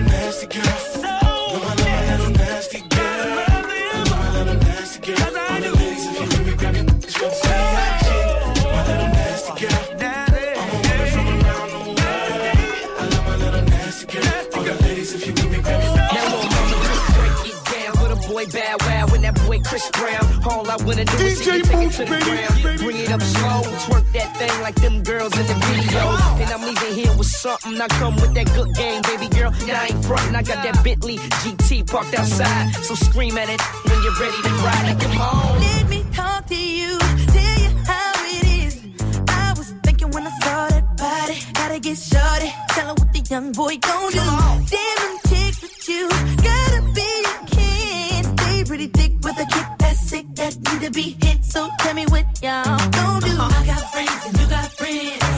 nasty 0.04 0.48
girl. 0.48 0.95
I 20.76 20.84
wanna 20.84 21.06
do 21.06 21.24
is 21.24 21.40
see 21.40 21.56
you 21.56 21.64
take 21.64 21.88
it 21.88 21.92
to 21.94 22.04
the 22.04 22.20
ground. 22.20 22.80
Bring 22.80 22.98
it 22.98 23.10
up 23.10 23.22
slow, 23.22 23.64
twerk 23.88 24.12
that 24.12 24.36
thing 24.36 24.62
like 24.62 24.76
them 24.76 25.04
girls 25.04 25.32
in 25.40 25.48
the 25.48 25.54
videos. 25.54 26.20
And 26.42 26.52
I'm 26.52 26.64
leaving 26.68 26.94
here 26.94 27.16
with 27.16 27.28
something. 27.28 27.80
I 27.80 27.88
come 27.88 28.16
with 28.18 28.34
that 28.34 28.48
good 28.54 28.76
game, 28.76 29.02
baby 29.04 29.30
girl. 29.30 29.52
Now 29.68 29.82
I 29.82 29.86
ain't 29.86 30.04
frontin'. 30.04 30.36
I 30.36 30.44
got 30.44 30.66
that 30.66 30.84
Bentley 30.84 31.18
GT 31.40 31.90
parked 31.90 32.14
outside. 32.14 32.76
So 32.84 32.94
scream 32.94 33.38
at 33.38 33.48
it 33.48 33.62
when 33.88 34.04
you're 34.04 34.20
ready 34.20 34.42
to 34.44 34.50
ride. 34.68 34.84
Now 34.84 35.00
come 35.00 35.22
on. 35.22 35.62
Let 35.62 35.88
me 35.88 36.04
talk 36.12 36.46
to 36.48 36.56
you, 36.56 37.00
tell 37.00 37.60
you 37.64 37.72
how 37.88 38.12
it 38.36 38.44
is. 38.44 38.76
I 39.30 39.54
was 39.56 39.74
thinking 39.82 40.12
when 40.12 40.28
I 40.28 40.34
saw 40.44 40.68
that 40.68 40.98
body, 40.98 41.40
gotta 41.54 41.80
get 41.80 41.98
shorty. 41.98 42.52
Tell 42.76 42.88
her 42.88 42.96
what 43.00 43.14
the 43.14 43.24
young 43.32 43.54
boy 43.54 43.78
gon' 43.78 44.12
do. 44.12 44.20
Damn 44.20 44.98
them 45.00 45.16
chicks 45.30 45.62
with 45.62 45.88
you, 45.88 46.10
gotta 46.44 46.82
be 46.92 47.10
a 47.32 47.46
kid. 47.48 48.26
Stay 48.40 48.64
pretty 48.66 48.88
thick 48.88 49.15
need 50.72 50.82
to 50.82 50.92
be 50.92 51.16
hit. 51.22 51.44
So 51.44 51.70
tell 51.80 51.94
me 51.94 52.06
what 52.10 52.26
y'all 52.42 52.64
gon' 52.92 53.22
do. 53.22 53.36
I 53.40 53.64
got 53.66 53.92
friends 53.92 54.26
and 54.28 54.40
you 54.40 54.48
got 54.48 54.72
friends. 54.72 55.35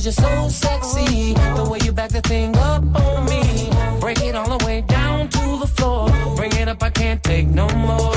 Cause 0.00 0.18
you're 0.18 0.28
so 0.28 0.48
sexy. 0.48 1.34
The 1.34 1.68
way 1.70 1.78
you 1.84 1.92
back 1.92 2.10
the 2.10 2.20
thing 2.22 2.56
up 2.56 2.82
on 2.94 3.24
me. 3.26 3.70
Break 4.00 4.20
it 4.22 4.34
all 4.34 4.58
the 4.58 4.64
way 4.64 4.80
down 4.82 5.28
to 5.28 5.58
the 5.58 5.66
floor. 5.66 6.08
Bring 6.36 6.52
it 6.52 6.68
up, 6.68 6.82
I 6.82 6.90
can't 6.90 7.22
take 7.22 7.46
no 7.46 7.68
more. 7.68 8.16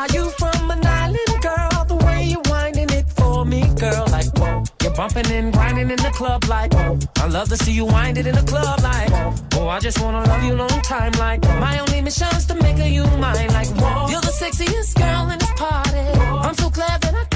Are 0.00 0.08
you 0.12 0.30
from 0.30 0.70
an 0.70 0.84
island, 0.84 1.34
girl? 1.40 1.84
The 1.86 1.96
way 2.06 2.24
you 2.24 2.40
winding 2.46 2.90
it 2.90 3.06
for 3.10 3.44
me, 3.44 3.62
girl, 3.78 4.06
like 4.10 4.26
whoa. 4.38 4.64
You're 4.82 4.94
bumping 4.94 5.26
and 5.26 5.52
grinding 5.52 5.90
in 5.90 5.96
the 5.96 6.10
club 6.10 6.44
like 6.44 6.72
whoa. 6.74 6.98
I 7.16 7.28
love 7.28 7.48
to 7.50 7.56
see 7.56 7.72
you 7.72 7.84
wind 7.84 8.18
it 8.18 8.26
in 8.26 8.34
the 8.34 8.42
club 8.42 8.80
like 8.82 9.10
whoa. 9.10 9.34
Oh, 9.54 9.68
I 9.68 9.78
just 9.78 10.00
wanna 10.00 10.24
love 10.24 10.42
you 10.42 10.54
long 10.54 10.80
time 10.82 11.12
like 11.12 11.40
my 11.60 11.78
only 11.78 12.00
mission 12.00 12.28
is 12.34 12.46
to 12.46 12.54
make 12.54 12.78
you 12.78 13.04
mine 13.18 13.48
like 13.58 13.68
whoa. 13.80 14.08
You're 14.10 14.20
the 14.20 14.34
sexiest 14.42 14.96
girl 14.96 15.30
in 15.30 15.38
this 15.38 15.52
party. 15.52 16.06
I'm 16.46 16.54
so 16.54 16.68
glad 16.68 17.00
that 17.02 17.14
I 17.14 17.31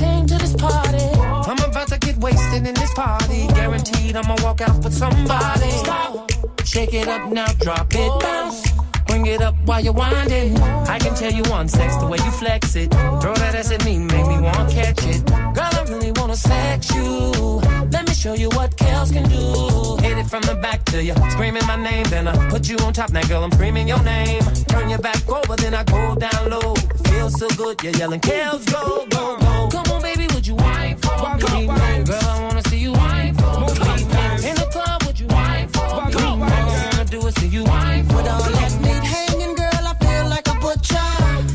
I'm 1.47 1.59
about 1.59 1.89
to 1.89 1.99
get 1.99 2.17
wasted 2.17 2.67
in 2.67 2.75
this 2.75 2.93
party. 2.95 3.47
Guaranteed 3.49 4.17
I'ma 4.17 4.37
walk 4.43 4.61
out 4.63 4.83
with 4.83 4.93
somebody. 4.93 5.71
Stop. 5.71 6.31
Shake 6.65 6.93
it 6.93 7.07
up 7.07 7.31
now, 7.31 7.47
drop 7.61 7.87
it, 7.95 8.21
bounce. 8.21 8.73
Bring 9.07 9.27
it 9.27 9.41
up 9.41 9.55
while 9.65 9.81
you're 9.81 9.93
winding. 9.93 10.61
I 10.61 10.99
can 10.99 11.15
tell 11.15 11.33
you 11.33 11.45
on 11.53 11.69
sex 11.69 11.97
the 11.99 12.07
way 12.07 12.19
you 12.19 12.31
flex 12.33 12.75
it. 12.75 12.91
Throw 12.91 13.35
that 13.35 13.55
ass 13.55 13.71
at 13.71 13.85
me, 13.85 13.99
make 13.99 14.27
me 14.27 14.41
want 14.41 14.69
to 14.69 14.75
catch 14.75 15.07
it. 15.07 15.25
Girl, 15.27 15.71
I 15.73 15.85
really 15.89 16.11
wanna 16.17 16.37
sex 16.37 16.93
you. 16.93 17.31
Let 17.93 18.09
me 18.09 18.15
show 18.15 18.35
you 18.35 18.49
what 18.51 18.77
girls 18.77 19.13
can 19.13 19.29
do. 19.29 19.97
Hit 20.03 20.19
it 20.19 20.27
from 20.27 20.43
the 20.43 20.59
back 20.61 20.85
to 20.87 21.03
you, 21.03 21.15
screaming 21.31 21.65
my 21.67 21.77
name. 21.77 22.05
Then 22.11 22.27
I 22.27 22.35
put 22.51 22.69
you 22.69 22.77
on 22.79 22.93
top. 22.93 23.11
Now, 23.11 23.23
girl, 23.29 23.45
I'm 23.45 23.53
screaming 23.53 23.87
your 23.87 24.03
name. 24.03 24.43
Turn 24.67 24.89
your 24.89 24.99
back 24.99 25.29
over, 25.29 25.55
then 25.55 25.75
I 25.75 25.85
go 25.85 26.17
down 26.17 26.51
low. 26.51 26.75
Feels 27.07 27.39
so 27.39 27.49
good, 27.51 27.81
you're 27.85 27.93
yelling, 27.93 28.21
Kels, 28.21 28.67
go, 28.73 29.07
go, 29.07 29.39
go. 29.39 29.69
Come 29.71 29.86
me? 31.61 32.05
Girl, 32.05 32.21
I 32.23 32.43
wanna 32.43 32.63
see 32.69 32.79
you 32.79 32.93
whine 32.93 33.35
for 33.35 33.61
me. 33.61 34.49
In 34.49 34.55
the 34.57 34.69
club, 34.71 35.03
would 35.05 35.19
you 35.19 35.27
whine 35.29 35.69
for 35.69 36.07
me? 36.07 36.15
All 36.15 36.43
I 36.43 36.91
wanna 36.91 37.05
do 37.05 37.27
is 37.27 37.35
see 37.37 37.49
you 37.49 37.65
whine 37.65 38.05
for 38.07 38.17
With 38.17 38.29
all 38.29 38.51
that 38.59 38.73
meat 38.83 39.05
hanging, 39.15 39.55
girl, 39.55 39.85
I 39.93 39.95
feel 40.05 40.29
like 40.29 40.47
a 40.49 40.55
butcher. 40.61 41.09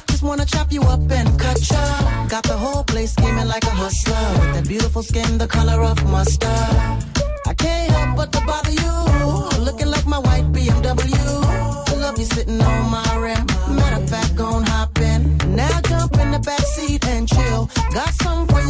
Just 0.08 0.24
wanna 0.24 0.46
chop 0.46 0.72
you 0.72 0.82
up 0.84 1.12
and 1.12 1.40
cut 1.40 1.60
ya. 1.70 1.84
Got 2.28 2.44
the 2.44 2.58
whole 2.58 2.84
place 2.84 3.12
scheming 3.14 3.48
like 3.48 3.64
a 3.64 3.76
hustler. 3.82 4.26
With 4.40 4.54
that 4.56 4.68
beautiful 4.68 5.04
skin, 5.04 5.38
the 5.38 5.48
color 5.48 5.82
of 5.84 5.98
mustard. 6.10 6.50
I 7.46 7.54
can't 7.56 7.92
help 7.92 8.16
but 8.18 8.32
to 8.34 8.42
bother 8.46 8.72
you. 8.72 8.94
Looking 9.64 9.90
like 9.90 10.08
my 10.08 10.20
white 10.20 10.52
BMW. 10.52 11.16
I 11.92 11.96
love 11.96 12.18
you 12.18 12.26
sitting 12.26 12.62
on 12.62 12.90
my 12.90 13.16
rim. 13.16 13.46
Matter 13.76 14.02
of 14.02 14.10
fact, 14.10 14.36
gon' 14.36 14.64
hop 14.64 14.98
in. 15.00 15.38
Now 15.56 15.82
jump 15.82 16.18
in 16.20 16.32
the 16.32 16.40
back 16.40 16.66
seat 16.76 17.06
and 17.08 17.28
chill. 17.28 17.70
Got 17.94 18.14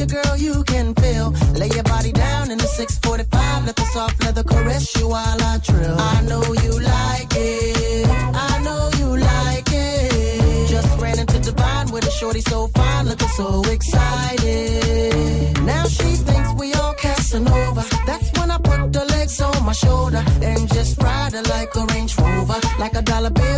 you, 0.01 0.07
girl, 0.07 0.37
you 0.37 0.63
can 0.63 0.93
feel. 0.95 1.29
Lay 1.59 1.69
your 1.69 1.83
body 1.83 2.11
down 2.11 2.49
in 2.51 2.57
the 2.57 2.67
645. 2.67 3.65
Let 3.65 3.75
the 3.75 3.85
soft 3.93 4.23
leather 4.23 4.43
caress 4.43 4.95
you 4.97 5.07
while 5.07 5.41
I 5.41 5.59
trill. 5.59 5.97
I 5.99 6.21
know 6.29 6.43
you 6.63 6.73
like 6.79 7.31
it. 7.35 8.07
I 8.49 8.61
know 8.65 8.89
you 8.99 9.17
like 9.17 9.69
it. 9.71 10.69
Just 10.69 10.99
ran 11.01 11.19
into 11.19 11.39
Divine 11.39 11.91
with 11.91 12.07
a 12.07 12.11
shorty 12.11 12.41
so 12.41 12.67
fine, 12.67 13.05
looking 13.09 13.33
so 13.39 13.61
excited. 13.69 15.61
Now 15.65 15.85
she 15.85 16.15
thinks 16.27 16.49
we 16.59 16.73
all 16.73 16.93
Casanova. 16.93 17.83
That's 18.05 18.31
when 18.37 18.49
I 18.49 18.57
put 18.57 18.93
the 18.93 19.05
legs 19.05 19.39
on 19.41 19.65
my 19.65 19.73
shoulder 19.73 20.23
and 20.41 20.67
just 20.73 21.01
ride 21.01 21.33
her 21.33 21.43
like 21.43 21.75
a 21.75 21.85
Range 21.93 22.17
Rover. 22.17 22.59
Like 22.79 22.95
a 22.95 23.01
dollar 23.01 23.29
bill, 23.29 23.50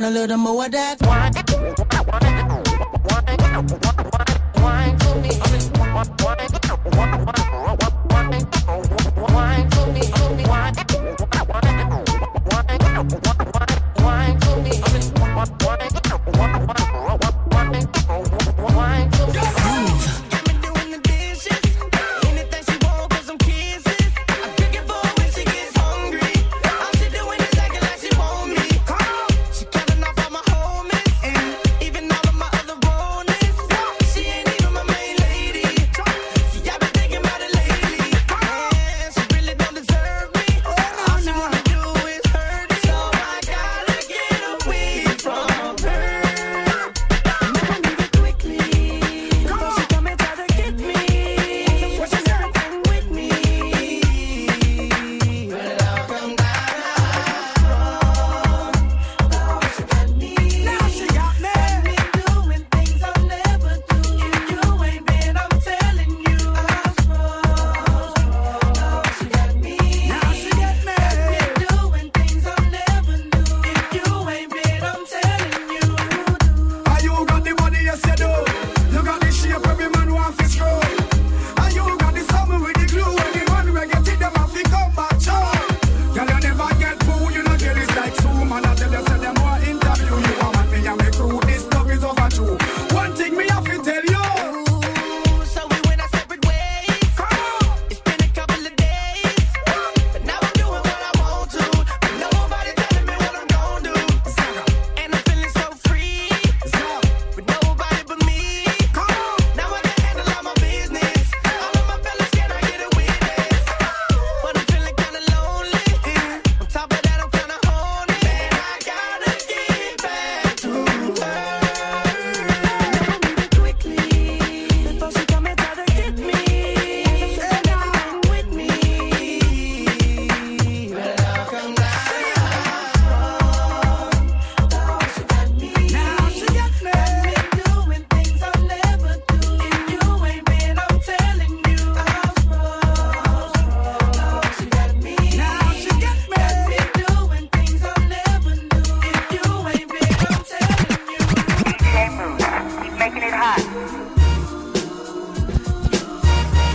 want 0.00 0.16
a 0.16 0.20
little 0.20 0.36
more 0.38 0.64
of 0.64 0.72
that. 0.72 1.39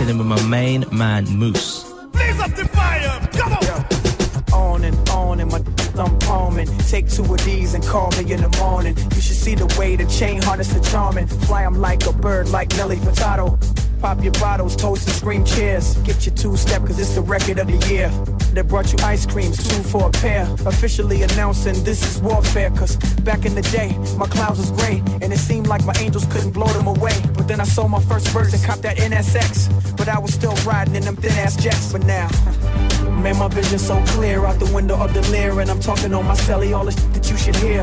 Chilling 0.06 0.18
with 0.18 0.28
my 0.28 0.42
main 0.46 0.84
man, 0.92 1.24
Mouss. 1.36 1.92
Blaze 2.12 2.38
up 2.38 2.52
the 2.52 2.64
fire. 2.68 3.28
Come 3.32 3.52
on. 3.54 4.52
on 4.52 4.84
and 4.84 5.08
on 5.08 5.40
and 5.40 5.50
my 5.50 5.58
thumb 5.58 6.16
palming. 6.20 6.68
Take 6.88 7.10
two 7.10 7.24
of 7.24 7.44
these 7.44 7.74
and 7.74 7.84
call 7.84 8.12
me 8.12 8.30
in 8.30 8.40
the 8.40 8.56
morning. 8.60 8.96
You 8.96 9.20
should 9.20 9.34
see 9.34 9.56
the 9.56 9.66
way 9.76 9.96
the 9.96 10.06
chain 10.06 10.40
harness 10.42 10.68
the 10.68 10.78
charming. 10.78 11.26
Fly 11.26 11.64
'em 11.64 11.80
like 11.80 12.06
a 12.06 12.12
bird, 12.12 12.48
like 12.50 12.68
Nelly 12.76 12.98
Furtado. 12.98 13.58
Pop 14.00 14.22
your 14.22 14.32
bottles, 14.34 14.76
toast 14.76 15.08
and 15.08 15.16
scream 15.16 15.44
cheers. 15.44 15.96
Get 16.04 16.24
your 16.24 16.34
two 16.36 16.56
step, 16.56 16.86
cause 16.86 17.00
it's 17.00 17.14
the 17.14 17.22
record 17.22 17.58
of 17.58 17.66
the 17.66 17.78
year. 17.88 18.08
They 18.52 18.62
brought 18.62 18.92
you 18.92 18.98
ice 19.02 19.26
creams, 19.26 19.56
two 19.68 19.82
for 19.82 20.08
a 20.08 20.10
pair. 20.10 20.42
Officially 20.66 21.22
announcing 21.22 21.82
this 21.82 22.00
is 22.06 22.22
warfare, 22.22 22.70
cause 22.70 22.96
back 23.24 23.44
in 23.44 23.54
the 23.54 23.62
day, 23.62 23.96
my 24.16 24.26
clouds 24.26 24.58
was 24.58 24.70
gray. 24.70 25.02
And 25.22 25.32
it 25.32 25.38
seemed 25.38 25.66
like 25.66 25.84
my 25.84 25.94
angels 25.98 26.26
couldn't 26.26 26.52
blow 26.52 26.68
them 26.68 26.86
away. 26.86 27.20
But 27.36 27.48
then 27.48 27.60
I 27.60 27.64
sold 27.64 27.90
my 27.90 28.00
first 28.02 28.28
verse 28.28 28.52
and 28.54 28.62
copped 28.62 28.82
that 28.82 28.98
NSX. 28.98 29.95
But 30.06 30.14
I 30.14 30.18
was 30.20 30.34
still 30.34 30.54
riding 30.64 30.94
in 30.94 31.02
them 31.02 31.16
thin 31.16 31.32
ass 31.32 31.56
jets. 31.56 31.90
But 31.90 32.04
now, 32.04 32.28
Man, 33.22 33.38
my 33.38 33.48
vision 33.48 33.76
so 33.76 34.00
clear 34.06 34.46
out 34.46 34.60
the 34.60 34.72
window 34.72 34.96
of 34.96 35.12
the 35.12 35.20
Lear, 35.32 35.58
and 35.58 35.68
I'm 35.68 35.80
talking 35.80 36.14
on 36.14 36.26
my 36.26 36.34
celly, 36.34 36.76
all 36.76 36.84
the 36.84 36.92
shit 36.92 37.12
that 37.14 37.28
you 37.28 37.36
should 37.36 37.56
hear. 37.56 37.82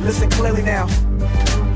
Listen 0.00 0.30
clearly 0.30 0.62
now. 0.62 0.86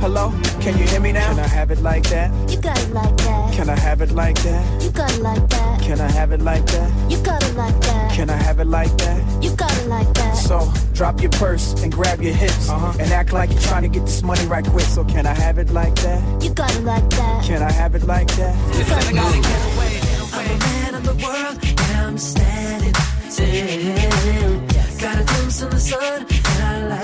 Hello, 0.02 0.32
can 0.60 0.76
you 0.76 0.84
hear 0.84 0.98
me 0.98 1.12
now? 1.12 1.28
Can 1.28 1.38
I 1.38 1.46
have 1.46 1.70
it 1.70 1.80
like 1.80 2.02
that? 2.10 2.28
You 2.50 2.60
got 2.60 2.76
it 2.76 2.90
like 2.92 3.16
that. 3.18 3.54
Can 3.54 3.70
I 3.70 3.78
have 3.78 4.00
it 4.00 4.10
like 4.10 4.34
that? 4.42 4.82
You 4.82 4.90
got 4.90 5.12
it 5.14 5.20
like 5.20 5.48
that. 5.48 5.80
Can 5.80 6.00
I 6.00 6.10
have 6.10 6.32
it 6.32 6.40
like 6.40 6.66
that? 6.66 6.90
You 7.08 7.22
got 7.22 7.40
it 7.44 7.54
like 7.54 7.80
that. 7.82 8.10
Can 8.10 8.28
I 8.28 8.34
have 8.34 8.58
it 8.58 8.66
like 8.66 8.90
that? 8.98 9.44
You 9.44 9.54
got 9.54 9.72
it 9.78 9.86
like 9.86 10.12
that. 10.14 10.34
So 10.34 10.72
drop 10.92 11.20
your 11.22 11.30
purse 11.30 11.80
and 11.84 11.92
grab 11.92 12.20
your 12.20 12.34
hips 12.34 12.68
and 12.68 13.12
act 13.12 13.32
like 13.32 13.52
you're 13.52 13.60
trying 13.60 13.84
to 13.84 13.88
get 13.88 14.04
this 14.04 14.24
money 14.24 14.44
right 14.46 14.66
quick. 14.66 14.86
So 14.86 15.04
can 15.04 15.24
I 15.24 15.34
have 15.34 15.58
it 15.58 15.70
like 15.70 15.94
that? 15.94 16.42
You 16.42 16.52
got 16.52 16.74
it 16.74 16.82
like 16.82 17.08
that. 17.08 17.44
Can 17.44 17.62
I 17.62 17.70
have 17.70 17.94
it 17.94 18.02
like 18.02 18.26
that? 18.34 18.76
You 18.76 18.84
got 18.84 19.08
it 19.08 19.14
like 19.14 19.42
that. 19.42 20.32
I'm 20.34 20.50
a 20.50 20.58
man 20.58 20.94
of 20.96 21.04
the 21.04 21.14
world, 21.24 21.58
and 21.62 21.96
I'm 21.98 22.18
standing 22.18 22.94
still. 23.28 24.60
Got 24.98 25.20
a 25.20 25.24
glimpse 25.24 25.62
of 25.62 25.70
the 25.70 25.78
sun, 25.78 26.26
and 26.28 26.62
I 26.64 26.86
like 26.88 27.01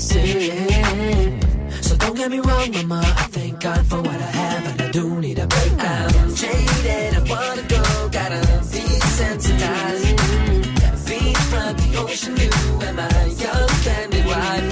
sin. 0.00 1.40
So 1.82 1.94
don't 1.96 2.16
get 2.16 2.30
me 2.30 2.40
wrong, 2.40 2.72
mama. 2.72 3.00
I 3.04 3.26
thank 3.36 3.60
God 3.60 3.86
for 3.86 4.00
what 4.00 4.20
I 4.28 4.30
have, 4.40 4.64
and 4.70 4.80
I 4.82 4.90
do 4.90 5.20
need 5.20 5.38
a 5.38 5.46
break. 5.46 5.72
I'm 5.78 6.34
jaded, 6.34 7.14
I 7.18 7.22
wanna 7.32 7.64
go, 7.74 7.82
gotta 8.08 8.40
be 8.72 8.84
sensitized. 9.18 10.16
Beachfront, 11.06 11.76
the 11.82 11.98
ocean 12.02 12.34
view, 12.36 12.80
and 12.86 12.96
my 12.96 13.24
young 13.44 13.68
candid 13.84 14.26
wife. 14.26 14.68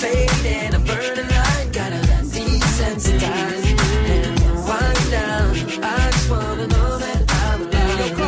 Fading, 0.00 0.74
a 0.74 0.80
burning 0.88 1.30
light, 1.38 1.68
gotta 1.78 2.00
desensitize 2.34 3.66
and 4.14 4.36
wind 4.68 5.04
down. 5.14 5.50
I 5.84 6.10
just 6.14 6.28
wanna 6.30 6.66
know 6.74 6.90
that 7.04 7.20
I'm 7.44 7.60
alive. 7.62 8.26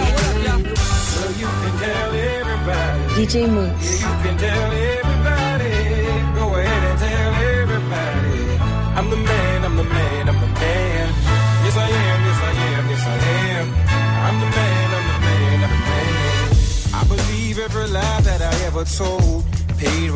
So 1.12 1.22
you 1.40 1.48
can 1.60 1.74
tell 1.82 2.10
everybody. 2.38 3.26
DJ 3.26 3.34
Mouss. 3.54 3.87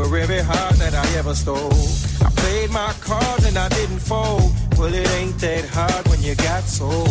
For 0.08 0.16
every 0.16 0.40
heart 0.40 0.74
that 0.76 0.94
I 0.94 1.18
ever 1.18 1.34
stole. 1.34 1.72
I 2.24 2.30
played 2.42 2.70
my 2.70 2.92
cards 3.00 3.44
and 3.46 3.56
I 3.56 3.68
didn't 3.68 4.00
fold. 4.00 4.52
Well, 4.78 4.92
it 4.92 5.08
ain't 5.18 5.38
that 5.38 5.64
hard 5.66 6.08
when 6.08 6.22
you 6.22 6.34
got 6.34 6.64
sold. 6.64 7.08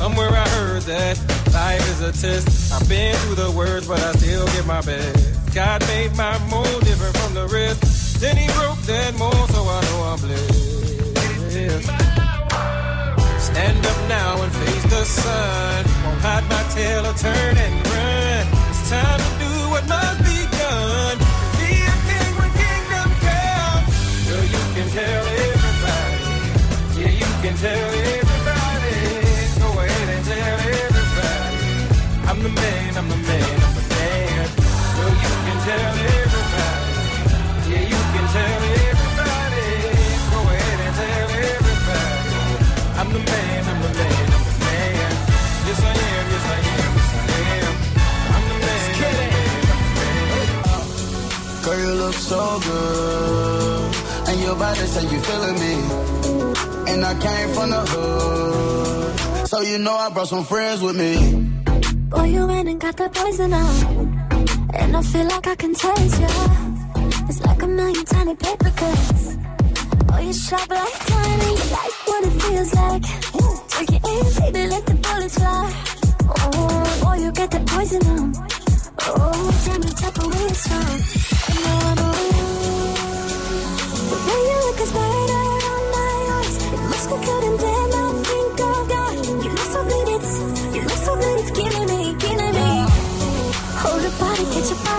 Somewhere 0.00 0.30
I 0.30 0.48
heard 0.56 0.82
that 0.82 1.16
life 1.52 1.84
is 1.92 2.00
a 2.00 2.12
test. 2.12 2.72
I've 2.72 2.88
been 2.88 3.14
through 3.16 3.34
the 3.36 3.50
worst, 3.50 3.88
but 3.88 4.00
I 4.00 4.12
still 4.12 4.46
give 4.46 4.66
my 4.66 4.80
best. 4.82 5.54
God 5.54 5.86
made 5.88 6.16
my 6.16 6.38
mold 6.50 6.80
different 6.84 7.16
from 7.16 7.34
the 7.34 7.46
rest. 7.48 8.20
Then 8.20 8.36
he 8.36 8.46
broke 8.58 8.80
that 8.82 9.14
mold, 9.18 9.48
so 9.50 9.62
I 9.62 9.80
know 9.88 10.00
I'm 10.10 10.20
blessed. 10.20 10.68
Stand 13.48 13.86
up 13.86 14.08
now 14.08 14.42
and 14.42 14.52
face 14.52 14.84
the 14.84 15.04
sun. 15.04 15.84
Won't 16.04 16.20
hide 16.20 16.46
my 16.48 16.62
tail 16.74 17.06
or 17.06 17.14
turn 17.14 17.56
and 17.56 17.74
run. 17.88 18.46
It's 18.70 18.90
time 18.90 19.37
I'm 32.30 32.42
the 32.42 32.50
man, 32.50 32.96
I'm 32.96 33.08
the 33.08 33.16
man, 33.16 33.60
I'm 33.62 33.74
the 33.74 33.82
man. 33.88 34.48
Girl, 34.96 35.14
you 35.14 35.30
can 35.46 35.58
Girl, 51.68 51.80
you 51.80 51.94
look 52.02 52.14
so 52.14 52.60
good. 52.64 53.94
And 54.28 54.40
your 54.40 54.56
body 54.56 54.86
say 54.94 55.02
you 55.02 55.20
feeling 55.20 55.58
me. 55.64 55.74
And 56.90 57.04
I 57.04 57.12
came 57.20 57.48
from 57.52 57.68
the 57.68 57.82
hood. 57.90 59.48
So 59.48 59.60
you 59.60 59.76
know 59.76 59.94
I 59.94 60.08
brought 60.08 60.28
some 60.28 60.44
friends 60.44 60.80
with 60.80 60.96
me. 60.96 61.12
Boy, 62.08 62.24
you 62.24 62.46
went 62.46 62.70
and 62.70 62.80
got 62.80 62.96
that 62.96 63.12
poison 63.12 63.52
out. 63.52 63.84
And 64.80 64.96
I 64.96 65.02
feel 65.02 65.26
like 65.26 65.46
I 65.46 65.54
can 65.56 65.74
taste 65.74 66.20
ya. 66.22 66.28
It's 67.28 67.40
like 67.44 67.62
a 67.62 67.66
million 67.66 68.04
tiny 68.06 68.34
paper 68.34 68.70
cuts. 68.70 69.36
Oh, 70.10 70.20
you 70.20 70.32
sharp 70.32 70.70
like 70.70 70.98
tiny. 71.12 71.50
You 71.58 71.66
like 71.78 71.94
what 72.08 72.24
it 72.28 72.34
feels 72.42 72.74
like. 72.80 73.02
Take 73.74 73.92
it 73.92 74.02
in, 74.14 74.24
baby, 74.40 74.70
let 74.72 74.86
the 74.86 74.94
bullets 75.04 75.34
fly. 75.34 75.64
Oh, 76.40 77.00
boy, 77.02 77.16
you 77.24 77.30
get 77.32 77.50
that 77.50 77.66
poison 77.66 78.02
out. 78.06 78.36
Oh, 79.00 79.50
tell 79.64 79.78
me, 79.80 79.90
type 79.90 80.18
of 80.18 80.34
way 80.34 80.54
from. 80.54 81.27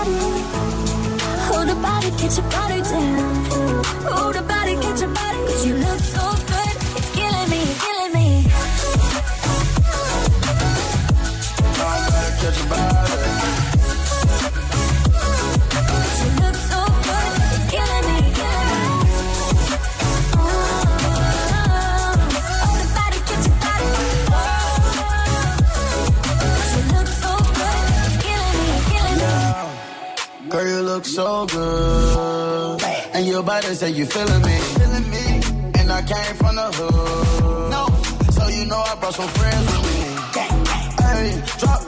The. 0.00 0.30
Hold 1.48 1.66
your 1.68 1.76
body, 1.76 2.10
get 2.10 2.36
your 2.36 2.48
body. 2.50 2.80
Down. 2.82 3.84
Hold 4.12 4.34
your 4.34 4.44
body, 4.44 4.74
get 4.76 4.99
And 33.62 33.76
say 33.76 33.90
you 33.90 34.06
feeling 34.06 34.42
me. 34.42 34.58
Feeling 34.80 35.10
me. 35.10 35.26
And 35.78 35.92
I 35.92 36.02
came 36.02 36.34
from 36.36 36.56
the 36.56 36.68
hood. 36.72 37.70
No. 37.70 37.86
So 38.32 38.48
you 38.48 38.64
know 38.66 38.78
I 38.78 38.94
brought 38.96 39.14
some 39.14 39.28
friends 39.28 39.66
with 39.70 39.84
me. 39.86 40.00
Hey, 41.04 41.42
drop 41.58 41.79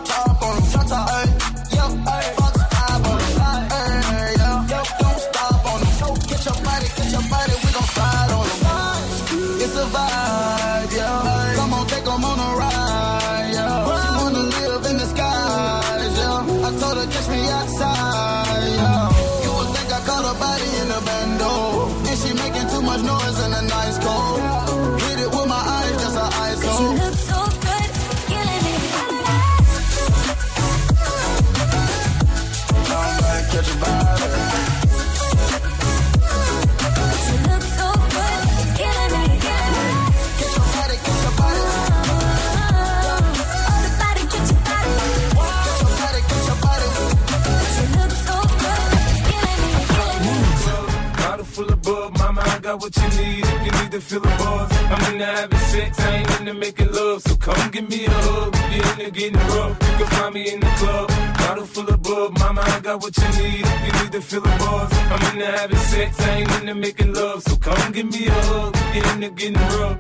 to 53.93 54.01
feel 54.01 54.21
the 54.21 54.29
buzz, 54.29 54.73
I'm 54.73 55.13
into 55.13 55.27
having 55.27 55.59
sex, 55.59 56.01
I 56.01 56.17
ain't 56.17 56.41
into 56.41 56.55
making 56.55 56.93
love. 56.93 57.21
So 57.21 57.37
come 57.37 57.71
give 57.71 57.91
me 57.91 58.07
a 58.07 58.11
hug, 58.11 58.55
if 58.55 58.75
you're 58.75 59.07
into 59.07 59.11
getting 59.11 59.39
rough, 59.53 59.77
you 59.83 59.97
can 59.99 60.07
find 60.07 60.35
me 60.35 60.51
in 60.51 60.61
the 60.61 60.73
club. 60.81 61.09
Bottle 61.37 61.67
full 61.67 61.89
of 61.91 62.03
bub, 62.03 62.39
mama, 62.39 62.63
I 62.63 62.81
got 62.81 63.03
what 63.03 63.15
you 63.19 63.29
need. 63.43 63.67
If 63.67 63.87
you 63.87 64.03
need 64.03 64.13
to 64.13 64.23
feel 64.23 64.41
the 64.41 64.49
buzz, 64.49 64.91
I'm 65.13 65.35
into 65.35 65.45
having 65.45 65.77
sex, 65.77 66.21
I 66.21 66.31
ain't 66.39 66.51
into 66.61 66.75
making 66.75 67.13
love. 67.13 67.43
So 67.43 67.57
come 67.57 67.93
give 67.93 68.11
me 68.11 68.29
a 68.29 68.33
hug, 68.33 68.75
if 68.75 68.95
you're 68.97 69.13
into 69.13 69.31
getting 69.31 69.61
rough. 69.77 69.99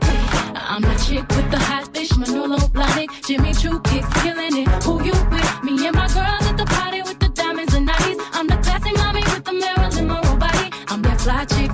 I'm 0.57 0.81
the 0.81 0.95
chick 1.05 1.29
with 1.29 1.51
the 1.51 1.59
hot 1.59 1.95
fish, 1.95 2.17
Manolo 2.17 2.57
Blahnik, 2.73 3.11
Jimmy 3.27 3.53
Choo 3.53 3.79
kicks, 3.81 4.09
killing 4.23 4.57
it. 4.57 4.69
Who 4.85 5.05
you 5.05 5.13
with? 5.29 5.65
Me 5.65 5.87
and 5.87 5.95
my 5.95 6.09
girls 6.09 6.47
at 6.49 6.57
the 6.57 6.65
party 6.65 7.03
with 7.03 7.19
the 7.19 7.29
diamonds 7.29 7.75
and 7.75 7.87
nighties. 7.87 8.17
I'm 8.33 8.47
the 8.47 8.57
classy 8.57 8.93
mommy 8.93 9.21
with 9.21 9.45
the 9.45 9.53
Marilyn 9.53 10.07
Monroe 10.09 10.37
body. 10.37 10.71
I'm 10.89 11.03
that 11.03 11.21
fly 11.21 11.45
chick, 11.45 11.71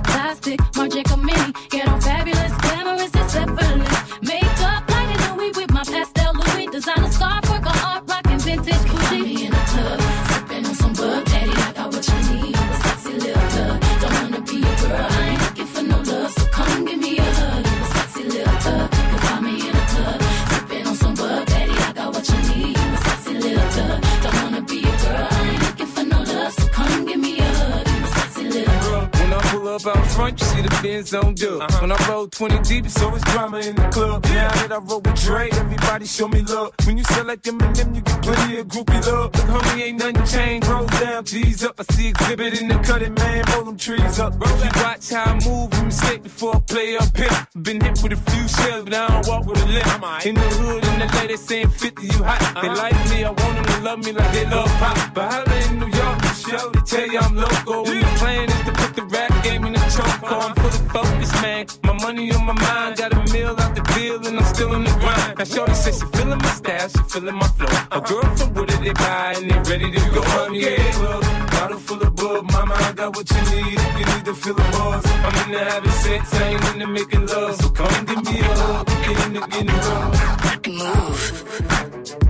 front, 30.81 30.95
you 30.95 31.03
see 31.03 31.13
the 31.13 31.13
Benz 31.13 31.13
on 31.13 31.35
dub. 31.35 31.81
When 31.81 31.91
I 31.91 32.09
roll 32.09 32.27
20 32.27 32.59
deep, 32.59 32.85
it's 32.85 33.01
always 33.01 33.23
drama 33.23 33.59
in 33.59 33.75
the 33.75 33.87
club. 33.89 34.23
Now 34.25 34.49
that 34.49 34.71
I 34.71 34.77
roll 34.77 35.01
with 35.01 35.15
Dre, 35.21 35.49
everybody 35.51 36.05
show 36.05 36.27
me 36.27 36.41
love. 36.41 36.73
When 36.85 36.97
you 36.97 37.03
sell 37.03 37.25
like 37.25 37.41
Eminem, 37.43 37.95
you 37.95 38.01
get 38.01 38.21
plenty 38.21 38.59
of 38.59 38.67
groupie 38.67 39.05
love. 39.05 39.35
Look, 39.35 39.63
homie, 39.63 39.81
ain't 39.81 39.99
nothing 39.99 40.25
changed. 40.25 40.67
Roll 40.67 40.85
down, 40.85 41.25
G's 41.25 41.63
up. 41.63 41.79
I 41.79 41.93
see 41.93 42.09
exhibit 42.09 42.61
in 42.61 42.67
the 42.67 42.75
cutting, 42.79 43.13
man. 43.15 43.43
Roll 43.53 43.65
them 43.65 43.77
trees 43.77 44.19
up. 44.19 44.33
If 44.41 44.63
you 44.63 44.83
watch 44.83 45.09
how 45.09 45.23
I 45.23 45.33
move, 45.45 45.73
you 45.73 45.83
mistake 45.83 46.23
before 46.23 46.55
I 46.55 46.59
play 46.59 46.97
up 46.97 47.15
here. 47.15 47.47
Been 47.61 47.81
hit 47.81 48.01
with 48.01 48.13
a 48.13 48.31
few 48.31 48.47
shells, 48.47 48.83
but 48.85 48.93
I 48.93 49.07
don't 49.07 49.27
walk 49.27 49.45
with 49.45 49.61
a 49.61 49.67
limp. 49.67 50.25
In 50.25 50.35
the 50.35 50.41
hood, 50.41 50.85
in 50.85 50.99
the 50.99 51.07
lady 51.17 51.37
saying 51.37 51.69
50, 51.69 52.05
you 52.05 52.23
hot. 52.23 52.61
They 52.61 52.69
like 52.69 52.97
me, 53.09 53.23
I 53.23 53.29
want 53.29 53.55
them 53.55 53.65
to 53.65 53.81
love 53.81 53.99
me 53.99 54.11
like 54.11 54.31
they 54.33 54.45
love 54.45 54.69
pop. 54.79 55.13
But 55.13 55.31
holla 55.31 55.55
in 55.67 55.79
New 55.79 55.87
York, 55.87 56.21
the 56.21 56.33
show, 56.33 56.69
they 56.71 56.81
tell 56.81 57.07
you 57.07 57.19
I'm 57.19 57.35
local. 57.35 57.87
And 57.87 58.01
the 58.01 58.17
plan 58.17 58.49
is 58.49 58.61
to 58.65 58.71
put 58.71 58.95
the 58.95 59.03
rap 59.03 59.43
game 59.43 59.65
in 59.65 59.73
the 59.73 59.78
choke. 59.89 60.23
I'm 60.23 60.55
fully 60.55 60.81
focused, 60.89 61.33
man. 61.41 61.65
My 61.83 61.93
money 61.93 62.31
on 62.31 62.45
my 62.45 62.53
mind, 62.53 62.97
got 62.97 63.13
a 63.13 63.19
meal 63.33 63.55
out 63.59 63.75
the 63.75 63.81
deal, 63.95 64.25
and 64.27 64.37
I'm 64.39 64.45
still 64.53 64.73
in 64.73 64.83
the 64.83 64.91
grind. 65.01 65.37
Now, 65.37 65.43
Shorty 65.43 65.73
says 65.73 65.99
she 65.99 66.05
feeling 66.17 66.39
my 66.39 66.51
style, 66.51 66.89
she 66.89 67.03
feeling 67.11 67.35
my 67.35 67.47
flow. 67.47 67.73
A 67.91 68.01
girl 68.01 68.35
from 68.35 68.53
Wooded, 68.53 68.79
they 68.83 68.93
buy, 68.93 69.33
and 69.37 69.49
they 69.49 69.57
ready 69.69 69.91
to 69.91 69.99
go. 70.13 70.21
Find 70.21 70.51
me 70.51 70.65
at 70.65 70.77
the 70.77 70.91
club, 70.99 71.23
bottle 71.51 71.79
full 71.79 72.01
of 72.01 72.15
bub. 72.15 72.51
Mama, 72.51 72.75
I 72.75 72.91
got 72.93 73.15
what 73.15 73.29
you 73.29 73.41
need 73.51 73.79
if 73.79 73.99
you 73.99 74.05
need 74.13 74.25
to 74.25 74.35
feel 74.35 74.53
the 74.53 74.63
buzz. 74.73 75.05
I'm 75.05 75.35
in 75.43 75.51
the 75.53 75.63
having 75.63 75.91
sex, 75.91 76.33
I 76.33 76.43
ain't 76.49 76.65
into 76.73 76.87
making 76.87 77.25
love. 77.27 77.55
So 77.61 77.69
come 77.69 78.05
give 78.05 78.23
me 78.25 78.39
a 78.39 78.43
hug, 78.43 78.87
get 78.87 79.25
into 79.27 79.41
getting 79.47 79.67
rough. 79.67 80.39
Move. 80.67 82.28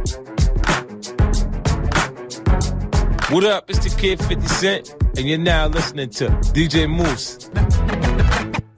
What 3.31 3.43
up? 3.43 3.69
It's 3.69 3.77
the 3.77 3.95
kid 3.95 4.17
50 4.25 4.47
Cent, 4.47 4.95
and 5.15 5.29
you're 5.29 5.37
now 5.37 5.67
listening 5.67 6.09
to 6.17 6.29
DJ 6.55 6.89
Mouss. 6.89 7.47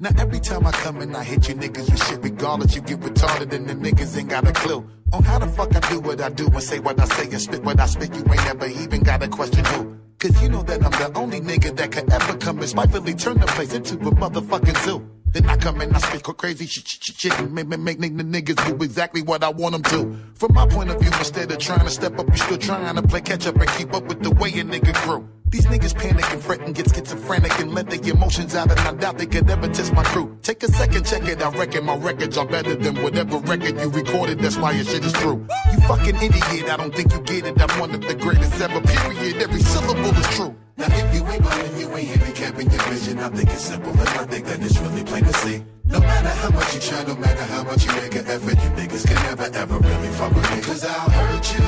Now 0.02 0.10
every 0.20 0.42
time 0.42 0.68
I 0.68 0.72
come 0.72 1.00
and 1.00 1.16
I 1.16 1.24
hit 1.24 1.48
you 1.48 1.56
niggas 1.56 1.90
with 1.90 2.06
shit, 2.06 2.22
regardless, 2.22 2.76
you 2.76 2.82
get 2.82 3.00
retarded 3.00 3.54
and 3.54 3.70
the 3.70 3.76
niggas 3.76 4.18
ain't 4.18 4.28
got 4.28 4.46
a 4.46 4.52
clue 4.52 4.86
on 5.14 5.24
how 5.24 5.40
the 5.40 5.48
fuck 5.48 5.74
I 5.74 5.80
do 5.90 6.02
what 6.02 6.20
I 6.20 6.28
do 6.28 6.48
and 6.48 6.62
say 6.62 6.80
what 6.80 7.00
I 7.00 7.06
say 7.06 7.32
and 7.32 7.40
spit 7.40 7.64
what 7.64 7.80
I 7.80 7.86
spit. 7.86 8.14
You 8.14 8.26
ain't 8.30 8.44
never 8.44 8.68
even 8.68 9.04
got 9.04 9.24
a 9.24 9.30
question 9.30 9.64
who. 9.64 9.96
Cause 10.20 10.42
you 10.44 10.50
know 10.50 10.64
that 10.64 10.84
I'm 10.84 10.92
the 10.92 11.18
only 11.18 11.40
nigga 11.40 11.74
that 11.78 11.92
could 11.94 12.12
ever 12.12 12.38
come 12.38 12.60
and 12.60 12.68
spitefully 12.68 13.14
turn 13.14 13.40
the 13.40 13.48
place 13.48 13.74
into 13.74 13.96
a 13.96 14.12
motherfucking 14.12 14.84
zoo. 14.84 15.10
Then 15.34 15.46
I 15.50 15.56
come 15.56 15.80
and 15.80 15.96
I 15.96 16.00
spit 16.00 16.24
crazy 16.24 16.66
shit, 16.66 16.86
shit, 16.88 17.16
shit, 17.16 17.52
make, 17.52 17.68
make, 17.68 17.80
make 17.80 18.00
nigga 18.00 18.22
niggas 18.22 18.68
do 18.68 18.84
exactly 18.84 19.22
what 19.22 19.44
I 19.44 19.50
want 19.50 19.74
them 19.74 19.84
to. 19.84 20.20
From 20.36 20.54
my 20.54 20.68
point 20.68 20.90
of 20.90 21.00
view, 21.00 21.12
instead 21.20 21.50
of 21.50 21.58
trying 21.58 21.86
to 21.86 21.90
step 21.90 22.20
up, 22.20 22.28
you 22.28 22.36
still 22.36 22.58
trying 22.58 22.96
to 22.96 23.02
play 23.02 23.22
catch 23.22 23.48
up 23.48 23.56
and 23.56 23.70
keep 23.70 23.94
up 23.94 24.04
with 24.06 24.22
the 24.22 24.32
way 24.32 24.50
a 24.50 24.64
nigga 24.64 24.94
grew. 25.06 25.30
These 25.50 25.68
niggas 25.68 25.96
panic 25.96 26.30
and 26.32 26.42
fret 26.42 26.62
and 26.62 26.76
get 26.76 26.94
schizophrenic 26.94 27.60
and 27.60 27.74
let 27.74 27.90
their 27.90 28.14
emotions 28.14 28.56
out 28.56 28.72
and 28.72 28.80
I 28.80 28.94
doubt 28.94 29.18
they 29.18 29.26
could 29.26 29.50
ever 29.50 29.68
test 29.70 29.94
my 29.94 30.04
crew. 30.04 30.38
Take 30.42 30.64
a 30.64 30.68
second, 30.68 31.06
check 31.06 31.26
it, 31.28 31.42
I 31.42 31.50
reckon 31.50 31.86
my 31.86 31.96
records 31.96 32.38
are 32.38 32.46
better 32.46 32.76
than 32.76 33.02
whatever 33.02 33.38
record 33.38 33.80
you 33.80 33.90
recorded, 33.90 34.40
that's 34.40 34.58
why 34.58 34.72
your 34.72 34.86
shit 34.86 35.06
is 35.06 35.14
true. 35.14 35.46
You 35.72 35.80
fucking 35.88 36.16
idiot, 36.16 36.70
I 36.70 36.78
don't 36.78 36.94
think 36.94 37.14
you 37.14 37.20
get 37.22 37.46
it, 37.46 37.62
I'm 37.62 37.80
one 37.80 37.92
of 37.92 38.02
the 38.02 38.16
greatest 38.16 38.62
ever, 38.62 38.82
period, 38.82 39.42
every 39.42 39.62
syllable 39.62 40.18
is 40.18 40.28
true. 40.36 40.56
Now 40.82 40.88
if 40.98 41.14
you 41.14 41.28
ain't 41.28 41.46
and 41.46 41.80
you 41.80 41.96
ain't 41.96 42.08
handicapping 42.08 42.72
your 42.72 42.82
vision, 42.90 43.20
I 43.20 43.30
think 43.30 43.50
it's 43.52 43.66
simple 43.66 43.92
and 43.92 44.10
I 44.10 44.26
think 44.26 44.46
that 44.48 44.64
it's 44.64 44.80
really 44.80 45.04
plain 45.04 45.24
to 45.26 45.34
see. 45.34 45.64
No 45.86 46.00
matter 46.00 46.30
how 46.30 46.50
much 46.50 46.74
you 46.74 46.80
try, 46.82 47.04
no 47.04 47.16
matter 47.18 47.44
how 47.54 47.64
much 47.64 47.86
you 47.86 47.94
make 48.02 48.16
an 48.16 48.26
effort, 48.26 48.58
you 48.64 48.70
niggas 48.80 49.06
can 49.06 49.16
never 49.30 49.48
ever 49.56 49.78
really 49.78 50.08
fuck 50.18 50.34
with 50.34 50.50
me. 50.50 50.62
Cause 50.64 50.84
I'll 50.84 51.10
hurt 51.12 51.54
you, 51.54 51.66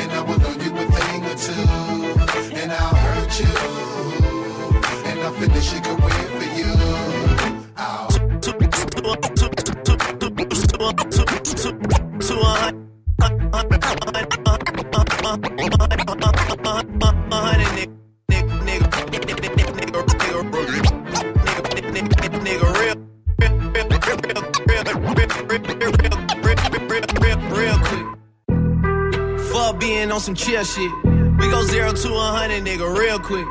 and 0.00 0.12
I 0.12 0.20
will 0.20 0.36
learn 0.36 0.60
you 0.60 0.72
a 0.76 0.84
thing 0.96 1.24
or 1.24 1.36
two. 1.46 2.60
And 2.60 2.72
I'll 2.72 2.94
hurt 2.94 3.40
you, 3.40 3.54
and 5.08 5.20
I'll 5.20 5.32
finish 5.32 5.72
your 5.72 5.80
career 5.80 6.28
for 6.36 6.48
you. 6.60 6.72
I'll 7.78 8.16
Fuck 29.50 29.80
being 29.80 30.12
on 30.12 30.20
some 30.20 30.34
chill 30.34 30.62
shit. 30.64 30.92
We 31.04 31.50
go 31.50 31.62
zero 31.64 31.92
to 31.92 32.08
a 32.14 32.26
hundred, 32.38 32.62
nigga, 32.64 32.86
real 32.96 33.18
quick. 33.18 33.46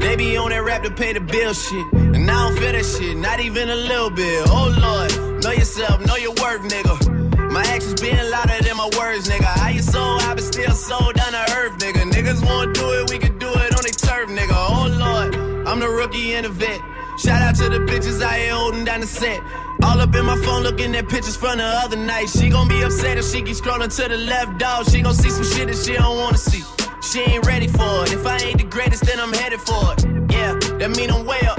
They 0.00 0.16
be 0.16 0.36
on 0.36 0.50
that 0.50 0.62
rap 0.64 0.82
to 0.84 0.90
pay 0.90 1.12
the 1.12 1.20
bill 1.20 1.52
shit. 1.52 1.86
And 1.92 2.30
I 2.30 2.48
don't 2.48 2.58
feel 2.58 2.72
that 2.72 2.84
shit, 2.84 3.16
not 3.16 3.40
even 3.40 3.68
a 3.68 3.76
little 3.76 4.10
bit. 4.10 4.46
Oh 4.48 4.72
lord, 4.72 5.42
know 5.42 5.50
yourself, 5.50 6.04
know 6.06 6.16
your 6.16 6.32
worth, 6.32 6.62
nigga. 6.62 7.50
My 7.50 7.62
actions 7.62 8.00
being 8.00 8.16
louder 8.30 8.62
than 8.62 8.76
my 8.76 8.90
words, 8.98 9.28
nigga. 9.28 9.44
How 9.44 9.68
you 9.68 9.82
sold, 9.82 10.22
I 10.22 10.34
been 10.34 10.44
still 10.44 10.72
sold 10.72 11.14
down 11.14 11.32
to 11.32 11.44
earth, 11.58 11.78
nigga. 11.78 12.10
Niggas 12.10 12.44
wanna 12.46 12.72
do 12.72 12.92
it, 13.00 13.10
we 13.10 13.18
can 13.18 13.38
do 13.38 13.48
it 13.48 13.70
on 13.76 13.82
their 13.82 13.98
turf, 14.06 14.28
nigga. 14.30 14.54
Oh 14.54 14.88
lord, 14.88 15.34
I'm 15.68 15.80
the 15.80 15.88
rookie 15.88 16.34
and 16.34 16.46
the 16.46 16.50
vet. 16.50 16.80
Shout 17.24 17.40
out 17.40 17.54
to 17.56 17.70
the 17.70 17.78
bitches 17.78 18.22
I 18.22 18.38
here 18.38 18.52
holding 18.52 18.84
down 18.84 19.00
the 19.00 19.06
set. 19.06 19.40
All 19.82 19.98
up 19.98 20.14
in 20.14 20.26
my 20.26 20.36
phone 20.44 20.62
looking 20.62 20.94
at 20.94 21.08
pictures 21.08 21.36
from 21.36 21.56
the 21.56 21.64
other 21.64 21.96
night. 21.96 22.28
She 22.28 22.50
gon' 22.50 22.68
be 22.68 22.82
upset 22.82 23.16
if 23.16 23.24
she 23.24 23.40
keep 23.40 23.56
scrolling 23.56 23.88
to 23.96 24.08
the 24.10 24.18
left, 24.18 24.58
dog. 24.58 24.90
She 24.90 25.00
gon' 25.00 25.14
see 25.14 25.30
some 25.30 25.44
shit 25.44 25.68
that 25.68 25.76
she 25.76 25.94
don't 25.94 26.18
wanna 26.18 26.36
see. 26.36 26.62
She 27.00 27.20
ain't 27.20 27.46
ready 27.46 27.66
for 27.66 28.04
it. 28.04 28.12
If 28.12 28.26
I 28.26 28.36
ain't 28.36 28.58
the 28.58 28.64
greatest, 28.64 29.06
then 29.06 29.18
I'm 29.18 29.32
headed 29.32 29.60
for 29.60 29.94
it. 29.94 30.04
Yeah, 30.32 30.52
that 30.78 30.94
mean 30.98 31.10
I'm 31.10 31.24
way 31.24 31.40
up. 31.48 31.58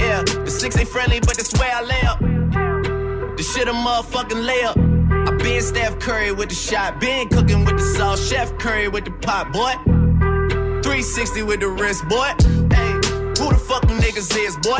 Yeah, 0.00 0.22
the 0.22 0.50
six 0.50 0.76
ain't 0.76 0.88
friendly, 0.88 1.20
but 1.20 1.36
that's 1.36 1.56
where 1.56 1.72
I 1.72 1.82
lay 1.82 2.02
up. 2.02 2.18
The 3.36 3.42
shit 3.44 3.68
a 3.68 3.72
motherfucking 3.72 4.42
layup. 4.50 5.28
I 5.28 5.36
been 5.36 5.62
Steph 5.62 6.00
Curry 6.00 6.32
with 6.32 6.48
the 6.48 6.56
shot, 6.56 6.98
been 6.98 7.28
cooking 7.28 7.64
with 7.64 7.76
the 7.76 7.84
sauce, 7.96 8.28
Chef 8.28 8.58
Curry 8.58 8.88
with 8.88 9.04
the 9.04 9.12
pot, 9.12 9.52
boy. 9.52 9.74
360 10.82 11.44
with 11.44 11.60
the 11.60 11.68
wrist, 11.68 12.08
boy. 12.08 12.53
Fuck 13.74 13.90
niggas 13.90 14.36
is, 14.36 14.56
boy? 14.58 14.78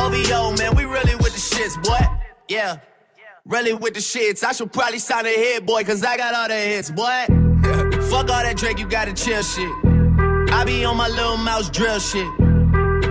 OVO, 0.00 0.56
man, 0.56 0.74
we 0.74 0.84
really 0.84 1.14
with 1.16 1.34
the 1.34 1.56
shits, 1.56 1.76
boy. 1.84 1.98
Yeah, 2.48 2.78
really 3.44 3.74
with 3.74 3.92
the 3.92 4.00
shits. 4.00 4.42
I 4.42 4.52
should 4.52 4.72
probably 4.72 4.98
sign 4.98 5.26
a 5.26 5.28
hit, 5.28 5.66
boy, 5.66 5.84
cause 5.84 6.02
I 6.02 6.16
got 6.16 6.32
all 6.32 6.48
the 6.48 6.54
hits, 6.54 6.90
boy. 6.90 7.26
fuck 8.08 8.30
all 8.30 8.42
that 8.42 8.56
Drake, 8.56 8.78
you 8.78 8.88
gotta 8.88 9.12
chill 9.12 9.42
shit. 9.42 9.70
I 10.54 10.64
be 10.64 10.86
on 10.86 10.96
my 10.96 11.08
little 11.08 11.36
mouse 11.36 11.68
drill 11.68 11.98
shit. 11.98 12.26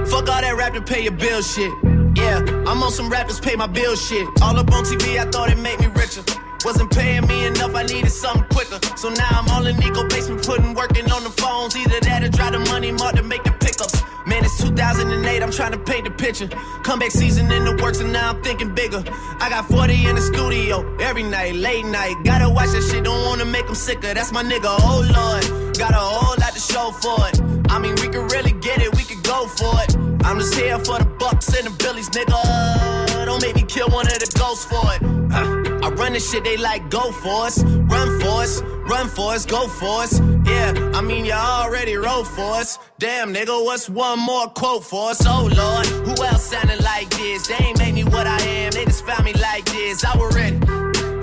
Fuck 0.10 0.30
all 0.30 0.42
that 0.42 0.56
rap 0.58 0.74
to 0.74 0.82
pay 0.82 1.04
your 1.04 1.14
bill 1.14 1.44
shit. 1.44 1.72
Yeah, 2.16 2.40
I'm 2.66 2.82
on 2.82 2.92
some 2.92 3.08
rappers 3.08 3.40
pay 3.40 3.56
my 3.56 3.68
bill 3.68 3.96
shit. 3.96 4.28
All 4.42 4.58
up 4.58 4.72
on 4.72 4.84
TV, 4.84 5.20
I 5.20 5.30
thought 5.30 5.52
it 5.52 5.60
made 5.60 5.80
me 5.80 5.90
richer. 5.94 6.24
Wasn't 6.66 6.90
paying 6.90 7.28
me 7.28 7.46
enough, 7.46 7.76
I 7.76 7.84
needed 7.84 8.10
something 8.10 8.46
quicker. 8.50 8.80
So 8.98 9.10
now 9.10 9.30
I'm 9.30 9.48
all 9.50 9.68
in 9.68 9.78
Nico 9.78 10.08
basement, 10.08 10.44
putting 10.44 10.74
working 10.74 11.12
on 11.12 11.24
the 11.24 11.30
phones. 11.30 11.78
Either 11.78 12.00
that 12.00 12.24
or 12.24 12.30
drive 12.30 12.54
the 12.54 12.60
money 12.72 12.92
mark 12.92 13.14
to 13.14 13.22
make 13.22 13.44
the 13.44 13.52
pickups. 13.52 14.09
Man, 14.30 14.46
it's 14.46 14.62
2008, 14.62 15.42
I'm 15.42 15.52
trying 15.52 15.72
to 15.72 15.80
paint 15.80 16.06
the 16.06 16.12
picture. 16.12 16.48
Comeback 16.84 17.10
season 17.10 17.52
in 17.52 17.66
the 17.66 17.76
works, 17.82 18.00
and 18.00 18.14
now 18.14 18.30
I'm 18.30 18.44
thinking 18.44 18.76
bigger. 18.76 19.04
I 19.40 19.50
got 19.50 19.68
40 19.68 20.06
in 20.06 20.16
the 20.16 20.22
studio 20.22 20.86
every 21.00 21.24
night, 21.24 21.56
late 21.56 21.86
night. 21.86 22.16
Gotta 22.24 22.48
watch 22.48 22.70
that 22.70 22.84
shit, 22.84 23.04
don't 23.06 23.26
wanna 23.26 23.46
make 23.46 23.66
them 23.66 23.74
sicker. 23.74 24.14
That's 24.14 24.32
my 24.32 24.44
nigga, 24.44 24.70
oh 24.70 25.02
lord. 25.18 25.78
Got 25.80 25.94
a 25.94 25.96
whole 25.96 26.36
lot 26.40 26.54
to 26.54 26.60
show 26.60 26.92
for 26.92 27.18
it. 27.28 27.42
I 27.72 27.80
mean, 27.80 27.96
we 27.96 28.08
could 28.08 28.32
really 28.32 28.52
get 28.52 28.84
it, 28.84 28.96
we 28.96 29.04
could 29.04 29.24
go 29.24 29.48
for 29.48 29.74
it. 29.82 29.98
I'm 30.24 30.38
just 30.38 30.54
here 30.54 30.78
for 30.78 31.00
the 31.00 31.10
bucks 31.18 31.48
and 31.58 31.66
the 31.66 31.84
billies, 31.84 32.10
nigga. 32.10 33.26
Don't 33.26 33.42
make 33.42 33.56
me 33.56 33.64
kill 33.64 33.90
one 33.90 34.06
of 34.06 34.20
the 34.20 34.32
ghosts 34.38 34.66
for 34.66 34.84
it. 34.94 35.02
Uh, 35.34 35.68
I 35.82 35.90
run 35.92 36.14
this 36.14 36.30
shit, 36.30 36.44
they 36.44 36.58
like 36.58 36.90
go 36.90 37.12
for 37.12 37.46
us, 37.46 37.64
run 37.64 38.20
for 38.20 38.42
us, 38.42 38.62
run 38.62 39.08
for 39.08 39.34
us, 39.34 39.46
go 39.46 39.68
for 39.68 40.04
us. 40.04 40.20
Yeah, 40.46 40.92
I 40.94 41.02
mean 41.02 41.26
you 41.26 41.34
already 41.34 41.96
wrote 41.96 42.26
for 42.26 42.56
us. 42.56 42.78
Damn, 42.98 43.34
nigga, 43.34 43.64
what's 43.64 43.90
one 43.90 44.20
more 44.20 44.48
quote 44.48 44.84
for 44.84 45.12
us? 45.12 45.26
Oh 45.26 45.50
Lord, 45.52 45.86
who 45.86 46.24
else 46.24 46.44
sounding 46.44 46.82
like 46.82 47.10
this? 47.12 47.48
They 47.48 47.56
ain't 47.56 47.80
made 47.80 47.94
me 47.96 48.04
what 48.04 48.28
I 48.28 48.40
am, 48.42 48.72
they 48.72 48.86
just 48.86 49.06
found 49.06 49.24
me 49.26 49.34
like 49.34 49.66
this. 49.66 50.04
I 50.04 50.18
was 50.18 50.36
ready. 50.36 50.60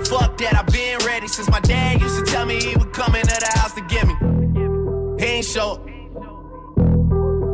Fuck 0.05 0.37
that, 0.37 0.55
I've 0.55 0.67
been 0.67 0.99
ready 1.05 1.27
since 1.27 1.49
my 1.49 1.59
dad 1.59 2.01
used 2.01 2.17
to 2.17 2.31
tell 2.31 2.45
me 2.45 2.61
he 2.61 2.75
would 2.75 2.93
come 2.93 3.15
into 3.15 3.27
the 3.27 3.51
house 3.59 3.73
to 3.73 3.81
get 3.81 4.07
me. 4.07 4.15
He 5.19 5.25
ain't 5.25 5.45
show. 5.45 5.83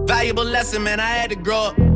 Valuable 0.05 0.45
lesson, 0.45 0.83
man, 0.83 0.99
I 0.99 1.07
had 1.07 1.29
to 1.31 1.35
grow 1.35 1.63
up. 1.67 1.92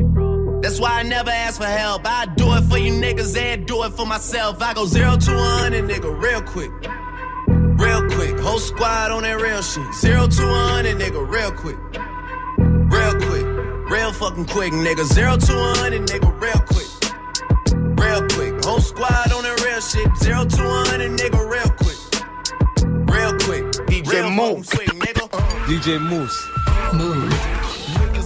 That's 0.61 0.79
why 0.79 0.99
I 0.99 1.03
never 1.03 1.29
ask 1.29 1.61
for 1.61 1.67
help. 1.67 2.01
I 2.05 2.25
do 2.35 2.51
it 2.53 2.63
for 2.63 2.77
you 2.77 2.91
niggas 2.91 3.37
and 3.37 3.65
do 3.65 3.83
it 3.83 3.91
for 3.91 4.05
myself. 4.05 4.61
I 4.61 4.73
go 4.73 4.85
zero 4.85 5.15
to 5.15 5.31
100, 5.31 5.83
nigga, 5.85 6.21
real 6.21 6.41
quick. 6.41 6.71
Real 7.79 8.01
quick. 8.09 8.39
Whole 8.39 8.59
squad 8.59 9.11
on 9.11 9.23
that 9.23 9.39
real 9.39 9.61
shit. 9.61 9.93
Zero 9.93 10.27
to 10.27 10.45
100, 10.45 10.97
nigga, 10.97 11.29
real 11.29 11.51
quick. 11.51 11.77
Real 12.91 13.13
quick. 13.27 13.91
Real 13.91 14.11
fucking 14.11 14.47
quick, 14.47 14.73
nigga. 14.73 15.05
Zero 15.05 15.37
to 15.37 15.53
100, 15.53 16.07
nigga, 16.07 16.41
real 16.41 16.61
quick. 16.65 16.87
Real 17.99 18.27
quick. 18.27 18.65
Whole 18.65 18.81
squad 18.81 19.31
on 19.31 19.43
that 19.43 19.61
real 19.63 19.79
shit. 19.79 20.09
Zero 20.17 20.43
to 20.43 20.63
100, 20.63 21.11
nigga, 21.11 21.39
real 21.47 21.69
quick. 21.77 21.97
Real 23.13 23.33
quick. 23.39 23.63
DJ 23.87 24.35
Mouss. 24.35 24.69
Quick, 24.69 24.89
nigga. 24.89 25.29
DJ 25.67 26.01
Mouss. 26.01 27.56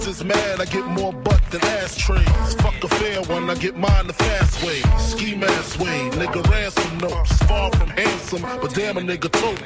Niggas 0.01 0.07
is 0.07 0.23
mad, 0.23 0.59
I 0.59 0.65
get 0.65 0.85
more 0.87 1.13
butt 1.13 1.41
than 1.51 1.61
ashtrays. 1.61 2.55
Fuck 2.55 2.83
a 2.83 2.87
fair 2.87 3.21
one, 3.21 3.47
I 3.51 3.55
get 3.55 3.77
mine 3.77 4.07
the 4.07 4.13
fast 4.13 4.63
way. 4.65 4.81
Ski 4.97 5.35
mask 5.35 5.79
way, 5.79 6.09
nigga 6.17 6.41
ransom 6.49 6.97
notes. 6.97 7.37
Far 7.43 7.69
from 7.73 7.89
handsome, 7.89 8.41
but 8.41 8.73
damn 8.73 8.97
a 8.97 9.01
nigga 9.01 9.29
tote. 9.29 9.61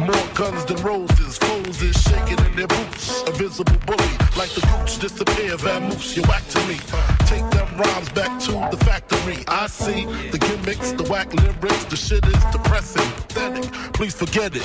More 0.00 0.28
guns 0.34 0.64
than 0.64 0.82
roses, 0.82 1.36
foes 1.36 1.82
is 1.82 2.00
shaking 2.02 2.42
in 2.46 2.56
their 2.56 2.66
boots. 2.66 3.22
A 3.28 3.32
visible 3.32 3.76
bully, 3.84 4.14
like 4.38 4.48
the 4.54 4.62
gooch 4.72 4.98
disappear, 4.98 5.56
vamoose, 5.58 6.16
you 6.16 6.22
whack 6.22 6.48
to 6.48 6.60
me. 6.66 6.78
Take 7.26 7.48
them 7.50 7.68
rhymes 7.76 8.08
back 8.12 8.40
to 8.44 8.52
the 8.74 8.82
factory. 8.86 9.44
I 9.48 9.66
see 9.66 10.06
the 10.30 10.38
gimmicks, 10.38 10.92
the 10.92 11.04
whack 11.04 11.34
lyrics, 11.34 11.84
the 11.84 11.96
shit 11.96 12.24
is 12.24 12.44
depressing, 12.52 13.10
pathetic. 13.28 13.70
Please 13.92 14.14
forget 14.14 14.52
it. 14.56 14.64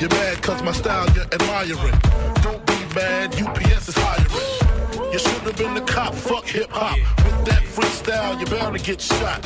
You're 0.00 0.08
mad 0.08 0.42
cause 0.42 0.62
my 0.62 0.72
style 0.72 1.06
you're 1.14 1.26
admiring. 1.26 2.00
Mad, 2.98 3.40
UPS 3.40 3.88
is 3.90 3.94
hiring. 3.96 5.12
You 5.12 5.20
should 5.20 5.42
have 5.46 5.56
been 5.56 5.74
the 5.74 5.82
cop, 5.82 6.14
fuck 6.14 6.44
hip 6.44 6.68
hop. 6.70 6.96
With 7.24 7.44
that 7.46 7.62
freestyle, 7.62 8.34
you're 8.40 8.50
bound 8.58 8.76
to 8.76 8.82
get 8.82 9.00
shot. 9.00 9.38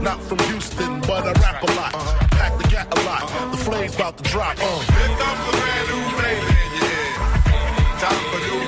Not 0.00 0.20
from 0.20 0.38
Houston, 0.50 1.00
but 1.02 1.22
I 1.24 1.32
rap 1.40 1.62
a 1.62 1.70
lot. 1.78 1.92
Pack 2.38 2.60
the 2.60 2.66
gat 2.66 2.88
a 2.98 3.00
lot. 3.06 3.22
The 3.52 3.56
flame's 3.56 3.94
about 3.94 4.16
to 4.18 4.24
drop. 4.24 4.56
Uh. 4.58 4.80
Here 4.98 5.14
comes 5.22 5.42
the 5.46 5.52
brand 5.58 5.86
new 5.90 6.02
your 6.10 6.26
ear. 6.90 7.14
Time 8.02 8.22
for 8.30 8.40
new 8.46 8.67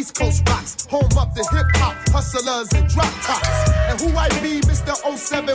East 0.00 0.14
Coast 0.14 0.48
rocks. 0.48 0.86
Home 0.86 1.12
of 1.20 1.34
the 1.36 1.44
hip 1.52 1.68
hop 1.76 1.92
hustlers 2.08 2.72
and 2.72 2.88
drop 2.88 3.12
tops. 3.20 3.68
And 3.84 4.00
who 4.00 4.08
I 4.16 4.28
be, 4.40 4.64
Mr. 4.64 4.96
07103, 4.96 5.52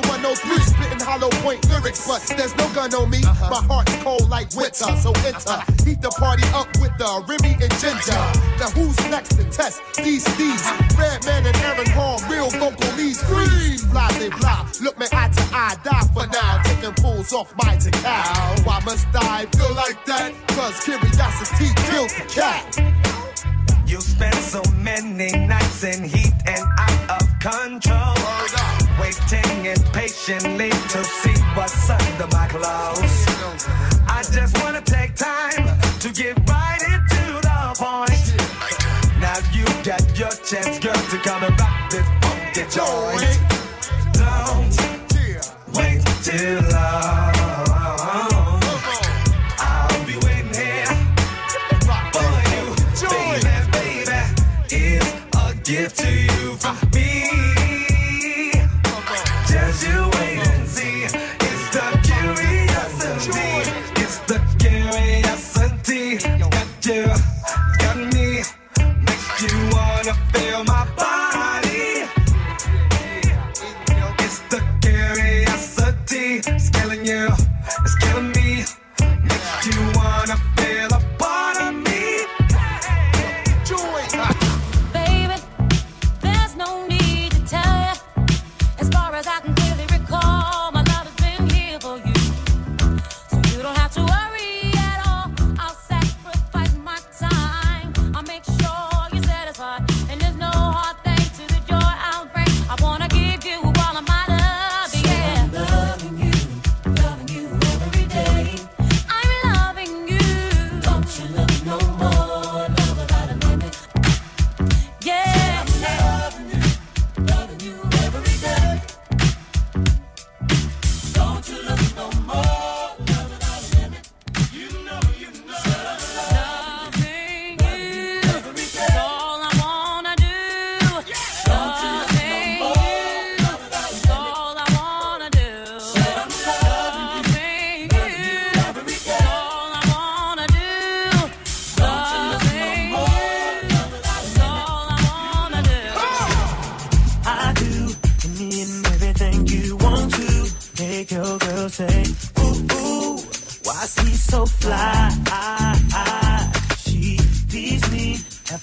spitting 0.61 1.01
hollow 1.01 1.33
point 1.41 1.65
lyrics, 1.67 2.05
but 2.05 2.21
there's 2.37 2.55
no 2.55 2.69
gun 2.77 2.93
on 2.93 3.09
me. 3.09 3.25
Uh-huh. 3.25 3.49
My 3.49 3.61
heart's 3.65 3.95
cold 4.05 4.29
like 4.29 4.53
winter, 4.53 4.93
so 5.01 5.09
enter. 5.25 5.49
Uh-huh. 5.49 5.65
Heat 5.81 5.99
the 5.99 6.13
party 6.13 6.45
up 6.53 6.69
with 6.77 6.93
the 7.01 7.09
Remy 7.25 7.57
and 7.57 7.73
Ginger. 7.81 8.21
Now 8.61 8.69
who's 8.77 8.93
next 9.09 9.33
to 9.33 9.49
test 9.49 9.81
these 9.97 10.21
thieves? 10.37 10.61
Uh-huh. 10.61 11.01
Redman 11.01 11.49
and 11.49 11.57
Aaron 11.65 11.89
Hall, 11.97 12.21
real 12.29 12.53
vocal 12.61 12.91
leads, 13.01 13.25
freeze. 13.25 13.81
Blase 13.89 14.29
blah, 14.37 14.69
look 14.85 14.99
me 14.99 15.07
eye 15.09 15.33
to 15.33 15.43
eye, 15.57 15.73
die 15.81 16.05
for 16.13 16.29
now. 16.29 16.61
Taking 16.69 16.93
pulls 17.01 17.33
off 17.33 17.49
my 17.57 17.81
cow. 18.05 18.61
Why 18.61 18.77
must 18.85 19.09
I 19.09 19.49
feel 19.57 19.73
like 19.73 20.05
that? 20.05 20.37
Cause 20.53 20.77
curiosity 20.85 21.73
kills 21.89 22.13
the 22.13 22.29
cat. 22.29 23.04
You 23.95 24.01
spend 24.01 24.35
so 24.35 24.61
many 24.81 25.31
nights 25.47 25.85
in 25.85 26.03
heat 26.03 26.33
and 26.45 26.65
out 26.77 27.21
of 27.21 27.39
control. 27.39 28.13
Waiting 28.99 29.67
impatiently 29.67 30.69
to 30.69 31.01
see 31.01 31.39
what's 31.55 31.89
under 31.89 32.27
my 32.35 32.45
clothes. 32.47 33.25
I 34.05 34.21
just 34.33 34.61
wanna 34.61 34.81
take 34.81 35.15
time 35.15 35.79
to 36.01 36.09
get 36.11 36.37
right 36.49 36.81
into 36.91 37.39
the 37.47 37.73
point. 37.79 38.35
Now 39.21 39.39
you 39.53 39.63
got 39.85 40.03
your 40.19 40.35
chance, 40.43 40.77
girl, 40.79 41.01
to 41.11 41.17
come 41.19 41.43
and 41.45 41.57
rock 41.57 41.89
this 41.89 42.05
funky 42.19 42.65
joint. 42.75 43.39
Don't 44.11 44.75
wait 45.73 46.03
too 46.21 46.64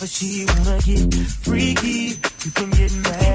ever 0.03 0.09
she 0.09 0.45
wanna 0.47 0.81
get 0.85 1.15
freaky. 1.45 2.19
You 2.45 2.51
can 2.55 2.71
get 2.71 2.93
mad 2.93 3.32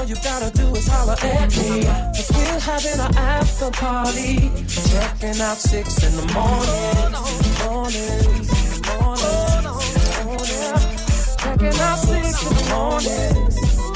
all 0.00 0.06
you 0.06 0.14
gotta 0.16 0.50
do 0.56 0.74
is 0.74 0.88
holler 0.88 1.16
at 1.20 1.50
me. 1.56 1.84
Cause 2.16 2.30
we're 2.34 2.60
having 2.60 3.00
an 3.00 3.16
after 3.16 3.70
party. 3.70 4.50
Checking 4.66 5.40
out 5.42 5.58
six 5.58 6.02
in 6.04 6.16
the 6.16 6.26
morning. 6.32 7.12
Morning, 7.64 8.16
morning, 8.88 9.64
morning. 10.24 10.80
Checking 11.42 11.80
out 11.86 11.98
six 11.98 12.26
in 12.46 12.52
the 12.56 12.64
morning. 12.72 13.34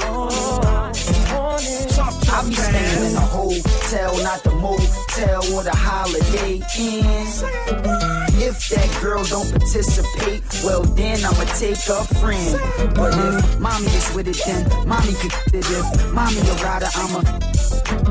Morning, 0.05 1.25
morning. 1.33 1.89
I 2.37 2.43
be 2.49 2.55
staying 2.55 3.11
in 3.11 3.17
a 3.17 3.21
hotel, 3.21 4.13
not 4.23 4.43
the 4.43 4.51
motel 4.51 5.55
or 5.55 5.63
the 5.63 5.75
holiday 5.75 6.61
inn. 6.79 8.14
If 8.37 8.69
that 8.71 9.03
girl 9.03 9.25
don't 9.25 9.51
participate, 9.51 10.43
well 10.65 10.83
then 10.83 11.25
I'ma 11.25 11.45
take 11.55 11.79
a 11.89 12.05
friend. 12.19 12.95
But 12.95 13.15
if 13.15 13.61
mommy 13.61 13.87
is 13.87 14.15
with 14.15 14.29
it, 14.29 14.41
then 14.45 14.89
mommy 14.89 15.15
could 15.15 15.33
it. 15.55 15.65
If 15.71 16.13
mommy 16.13 16.41
a 16.41 16.55
rider, 16.63 16.89
I'm 16.95 17.15
a 17.15 17.55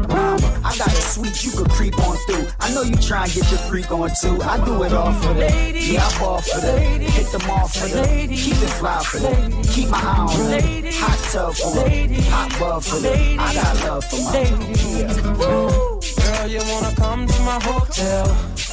mama. 0.08 0.62
I 0.64 0.76
got 0.78 0.88
a 0.88 1.02
suite 1.02 1.44
you 1.44 1.52
could 1.52 1.70
creep 1.70 1.98
on 2.00 2.16
through. 2.26 2.48
I 2.60 2.74
know 2.74 2.84
you 2.84 2.96
try 2.96 3.24
and 3.26 3.34
get 3.34 3.50
your 3.52 3.60
freak 3.60 3.92
on 3.92 4.10
too. 4.22 4.42
I 4.42 4.64
do 4.66 4.84
it 4.84 4.94
all 4.94 5.14
for 5.14 5.34
the 5.34 5.74
yeah, 5.74 6.08
I 6.08 6.20
ball 6.20 6.42
for 6.42 6.62
the 6.62 6.80
hit 6.80 7.32
them 7.32 7.50
off 7.50 7.74
for 7.76 7.88
the 7.88 8.28
keep 8.28 8.56
it 8.56 8.74
fly 8.80 9.04
for 9.04 9.20
the 9.20 9.70
keep 9.72 9.90
my 9.90 10.00
eye 10.00 10.20
on 10.20 10.52
the 10.52 10.92
hot 10.94 11.20
tub 11.32 11.54
for 11.54 11.90
the 11.90 12.22
hot 12.30 12.60
bub 12.60 12.84
for 12.84 13.00
the 13.00 13.38
I 13.40 13.54
got 13.54 13.76
love 13.86 14.06
for 14.06 14.22
my 14.24 14.40
yeah. 14.98 15.14
Girl, 16.24 16.48
you 16.48 16.62
wanna 16.72 16.96
come 16.96 17.28
to 17.28 17.40
my 17.42 17.60
hotel? 17.62 18.73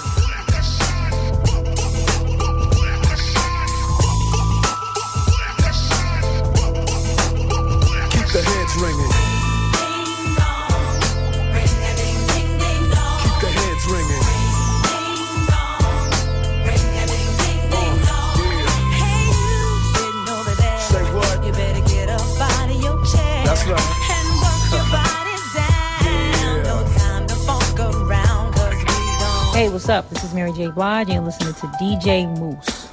That's 23.63 23.69
right. 23.69 24.17
And 24.17 24.27
work 24.41 24.63
your 24.71 24.85
body 24.91 25.37
down. 25.53 26.63
No 26.63 26.97
time 26.97 27.27
to 27.27 27.35
funk 27.35 27.79
around, 27.79 28.53
cause 28.53 28.73
we 28.73 28.83
gon' 28.83 29.53
Hey, 29.53 29.69
what's 29.69 29.89
up? 29.89 30.09
This 30.09 30.23
is 30.23 30.33
Mary 30.33 30.51
J. 30.53 30.71
Blige, 30.71 31.09
and 31.09 31.15
you're 31.15 31.23
listening 31.23 31.53
to 31.53 31.67
DJ 31.77 32.25
Mouss. 32.39 32.87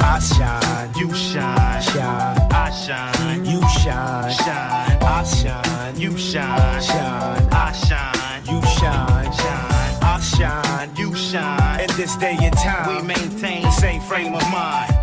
I 0.00 0.20
shine, 0.20 0.94
you 0.96 1.12
shine, 1.12 1.82
shine. 1.82 2.48
I 2.52 2.70
shine, 2.70 3.44
you 3.44 3.60
shine, 3.80 4.30
shine. 4.32 5.02
I 5.02 5.24
shine, 5.24 6.00
you 6.00 6.16
shine, 6.16 6.82
shine. 6.82 7.48
I 7.52 7.72
shine, 7.72 8.44
you 8.46 8.62
shine, 8.62 9.32
shine. 9.32 9.76
I 10.02 10.20
shine, 10.20 10.96
you 10.96 11.14
shine. 11.14 11.80
In 11.80 11.96
this 11.96 12.16
day 12.16 12.36
frame 14.06 14.36
of 14.36 14.50
mind. 14.52 14.95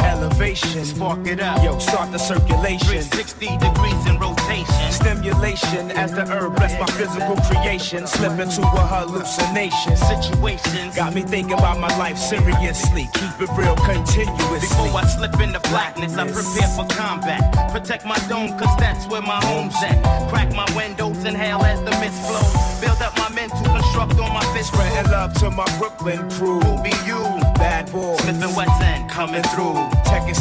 Spark 0.55 1.25
it 1.25 1.39
up. 1.39 1.63
Yo, 1.63 1.79
start 1.79 2.11
the 2.11 2.19
circulation. 2.19 3.01
360 3.01 3.57
degrees 3.57 4.05
in 4.05 4.19
rotation. 4.19 4.91
Stimulation 4.91 5.91
as 5.91 6.13
the 6.13 6.25
herb 6.25 6.55
bless 6.55 6.79
my 6.79 6.85
physical 6.93 7.35
creation. 7.49 8.05
Slip 8.05 8.39
into 8.39 8.61
a 8.61 8.85
hallucination. 8.85 9.97
Situations 9.97 10.95
got 10.95 11.13
me 11.15 11.21
thinking 11.21 11.53
about 11.53 11.79
my 11.79 11.89
life 11.97 12.17
seriously. 12.17 13.09
Keep 13.13 13.41
it 13.41 13.49
real 13.57 13.75
continuously. 13.77 14.59
Before 14.59 14.93
I 14.93 15.05
slip 15.07 15.39
into 15.39 15.59
blackness, 15.71 16.15
I 16.17 16.25
prepare 16.29 16.69
for 16.75 16.85
combat. 16.93 17.41
Protect 17.71 18.05
my 18.05 18.17
dome, 18.29 18.57
cause 18.59 18.75
that's 18.77 19.07
where 19.07 19.21
my 19.21 19.43
home's 19.45 19.75
at. 19.83 20.29
Crack 20.29 20.53
my 20.53 20.67
windows, 20.75 21.23
inhale 21.25 21.63
as 21.63 21.79
the 21.79 21.91
mist 21.97 22.21
flows. 22.27 22.79
Build 22.79 23.01
up 23.01 23.17
my 23.17 23.29
men 23.29 23.49
to 23.49 23.63
construct 23.63 24.19
on 24.19 24.33
my 24.33 24.45
fist. 24.53 24.71
Spreading 24.73 25.11
love 25.11 25.33
to 25.35 25.49
my 25.49 25.65
Brooklyn 25.79 26.29
crew. 26.31 26.59
Who 26.59 26.83
be 26.83 26.93
you? 27.05 27.21
Bad 27.55 27.91
boy. 27.91 28.17
Smif-N-Wessun 28.17 29.09
coming 29.09 29.43
through. 29.53 29.75
Check 30.05 30.29
it 30.29 30.35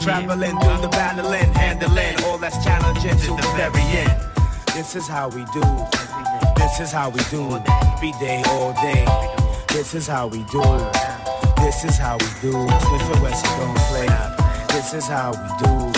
Traveling 0.00 0.58
through 0.58 0.80
the 0.82 0.88
battling, 0.90 1.52
handling 1.54 2.24
all 2.24 2.38
that's 2.38 2.62
challenging 2.64 3.16
to 3.16 3.30
the 3.36 3.52
very 3.56 3.82
end. 3.82 4.20
This 4.74 4.96
is 4.96 5.06
how 5.06 5.28
we 5.28 5.44
do. 5.52 5.62
This 6.56 6.80
is 6.80 6.90
how 6.90 7.10
we 7.10 7.20
do. 7.30 7.60
Be 8.00 8.12
day 8.18 8.42
all 8.48 8.72
day. 8.82 9.04
This 9.68 9.94
is 9.94 10.06
how 10.06 10.26
we 10.26 10.42
do. 10.50 10.62
This 11.58 11.84
is 11.84 11.98
how 11.98 12.16
we 12.18 12.26
do. 12.40 12.52
Smif-N-Wessun 12.52 13.58
don't 13.58 13.78
play. 13.90 14.08
This 14.68 14.94
is 14.94 15.06
how 15.06 15.32
we 15.32 15.48
do. 15.64 15.92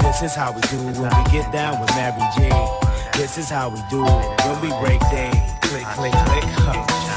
This 0.00 0.22
is 0.22 0.34
how 0.34 0.52
we 0.52 0.60
do 0.62 0.78
when 1.00 1.12
we 1.16 1.30
get 1.32 1.52
down 1.52 1.80
with 1.80 1.90
Mary 1.96 2.20
J. 2.36 2.48
This 3.14 3.36
is 3.38 3.50
how 3.50 3.68
we 3.68 3.80
do 3.90 4.04
when 4.04 4.60
we 4.60 4.68
break 4.80 5.00
day. 5.10 5.30
Click, 5.62 5.84
click, 5.84 6.12
click. 6.12 6.44
Huh. 6.64 7.13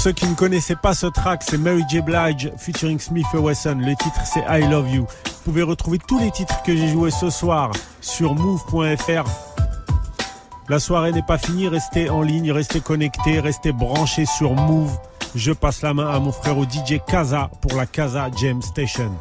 Pour 0.00 0.04
ceux 0.04 0.12
qui 0.12 0.28
ne 0.28 0.34
connaissaient 0.34 0.76
pas 0.76 0.94
ce 0.94 1.06
track, 1.08 1.42
c'est 1.44 1.58
Mary 1.58 1.84
J. 1.86 2.00
Blige 2.00 2.50
featuring 2.56 2.98
Smith 2.98 3.26
Wesson. 3.34 3.76
Le 3.80 3.94
titre 3.96 4.22
c'est 4.24 4.42
I 4.48 4.66
Love 4.66 4.88
You. 4.88 5.02
Vous 5.02 5.42
pouvez 5.44 5.62
retrouver 5.62 5.98
tous 5.98 6.18
les 6.18 6.30
titres 6.30 6.62
que 6.62 6.74
j'ai 6.74 6.88
joués 6.88 7.10
ce 7.10 7.28
soir 7.28 7.70
sur 8.00 8.34
move.fr. 8.34 9.28
La 10.70 10.78
soirée 10.78 11.12
n'est 11.12 11.20
pas 11.20 11.36
finie, 11.36 11.68
restez 11.68 12.08
en 12.08 12.22
ligne, 12.22 12.50
restez 12.50 12.80
connectés, 12.80 13.40
restez 13.40 13.72
branchés 13.72 14.24
sur 14.24 14.54
Move. 14.54 14.96
Je 15.34 15.52
passe 15.52 15.82
la 15.82 15.92
main 15.92 16.08
à 16.08 16.18
mon 16.18 16.32
frère 16.32 16.56
au 16.56 16.64
DJ 16.64 16.98
Kaza 17.06 17.50
pour 17.60 17.76
la 17.76 17.84
Kaza 17.84 18.30
Jam 18.40 18.62
Station. 18.62 19.12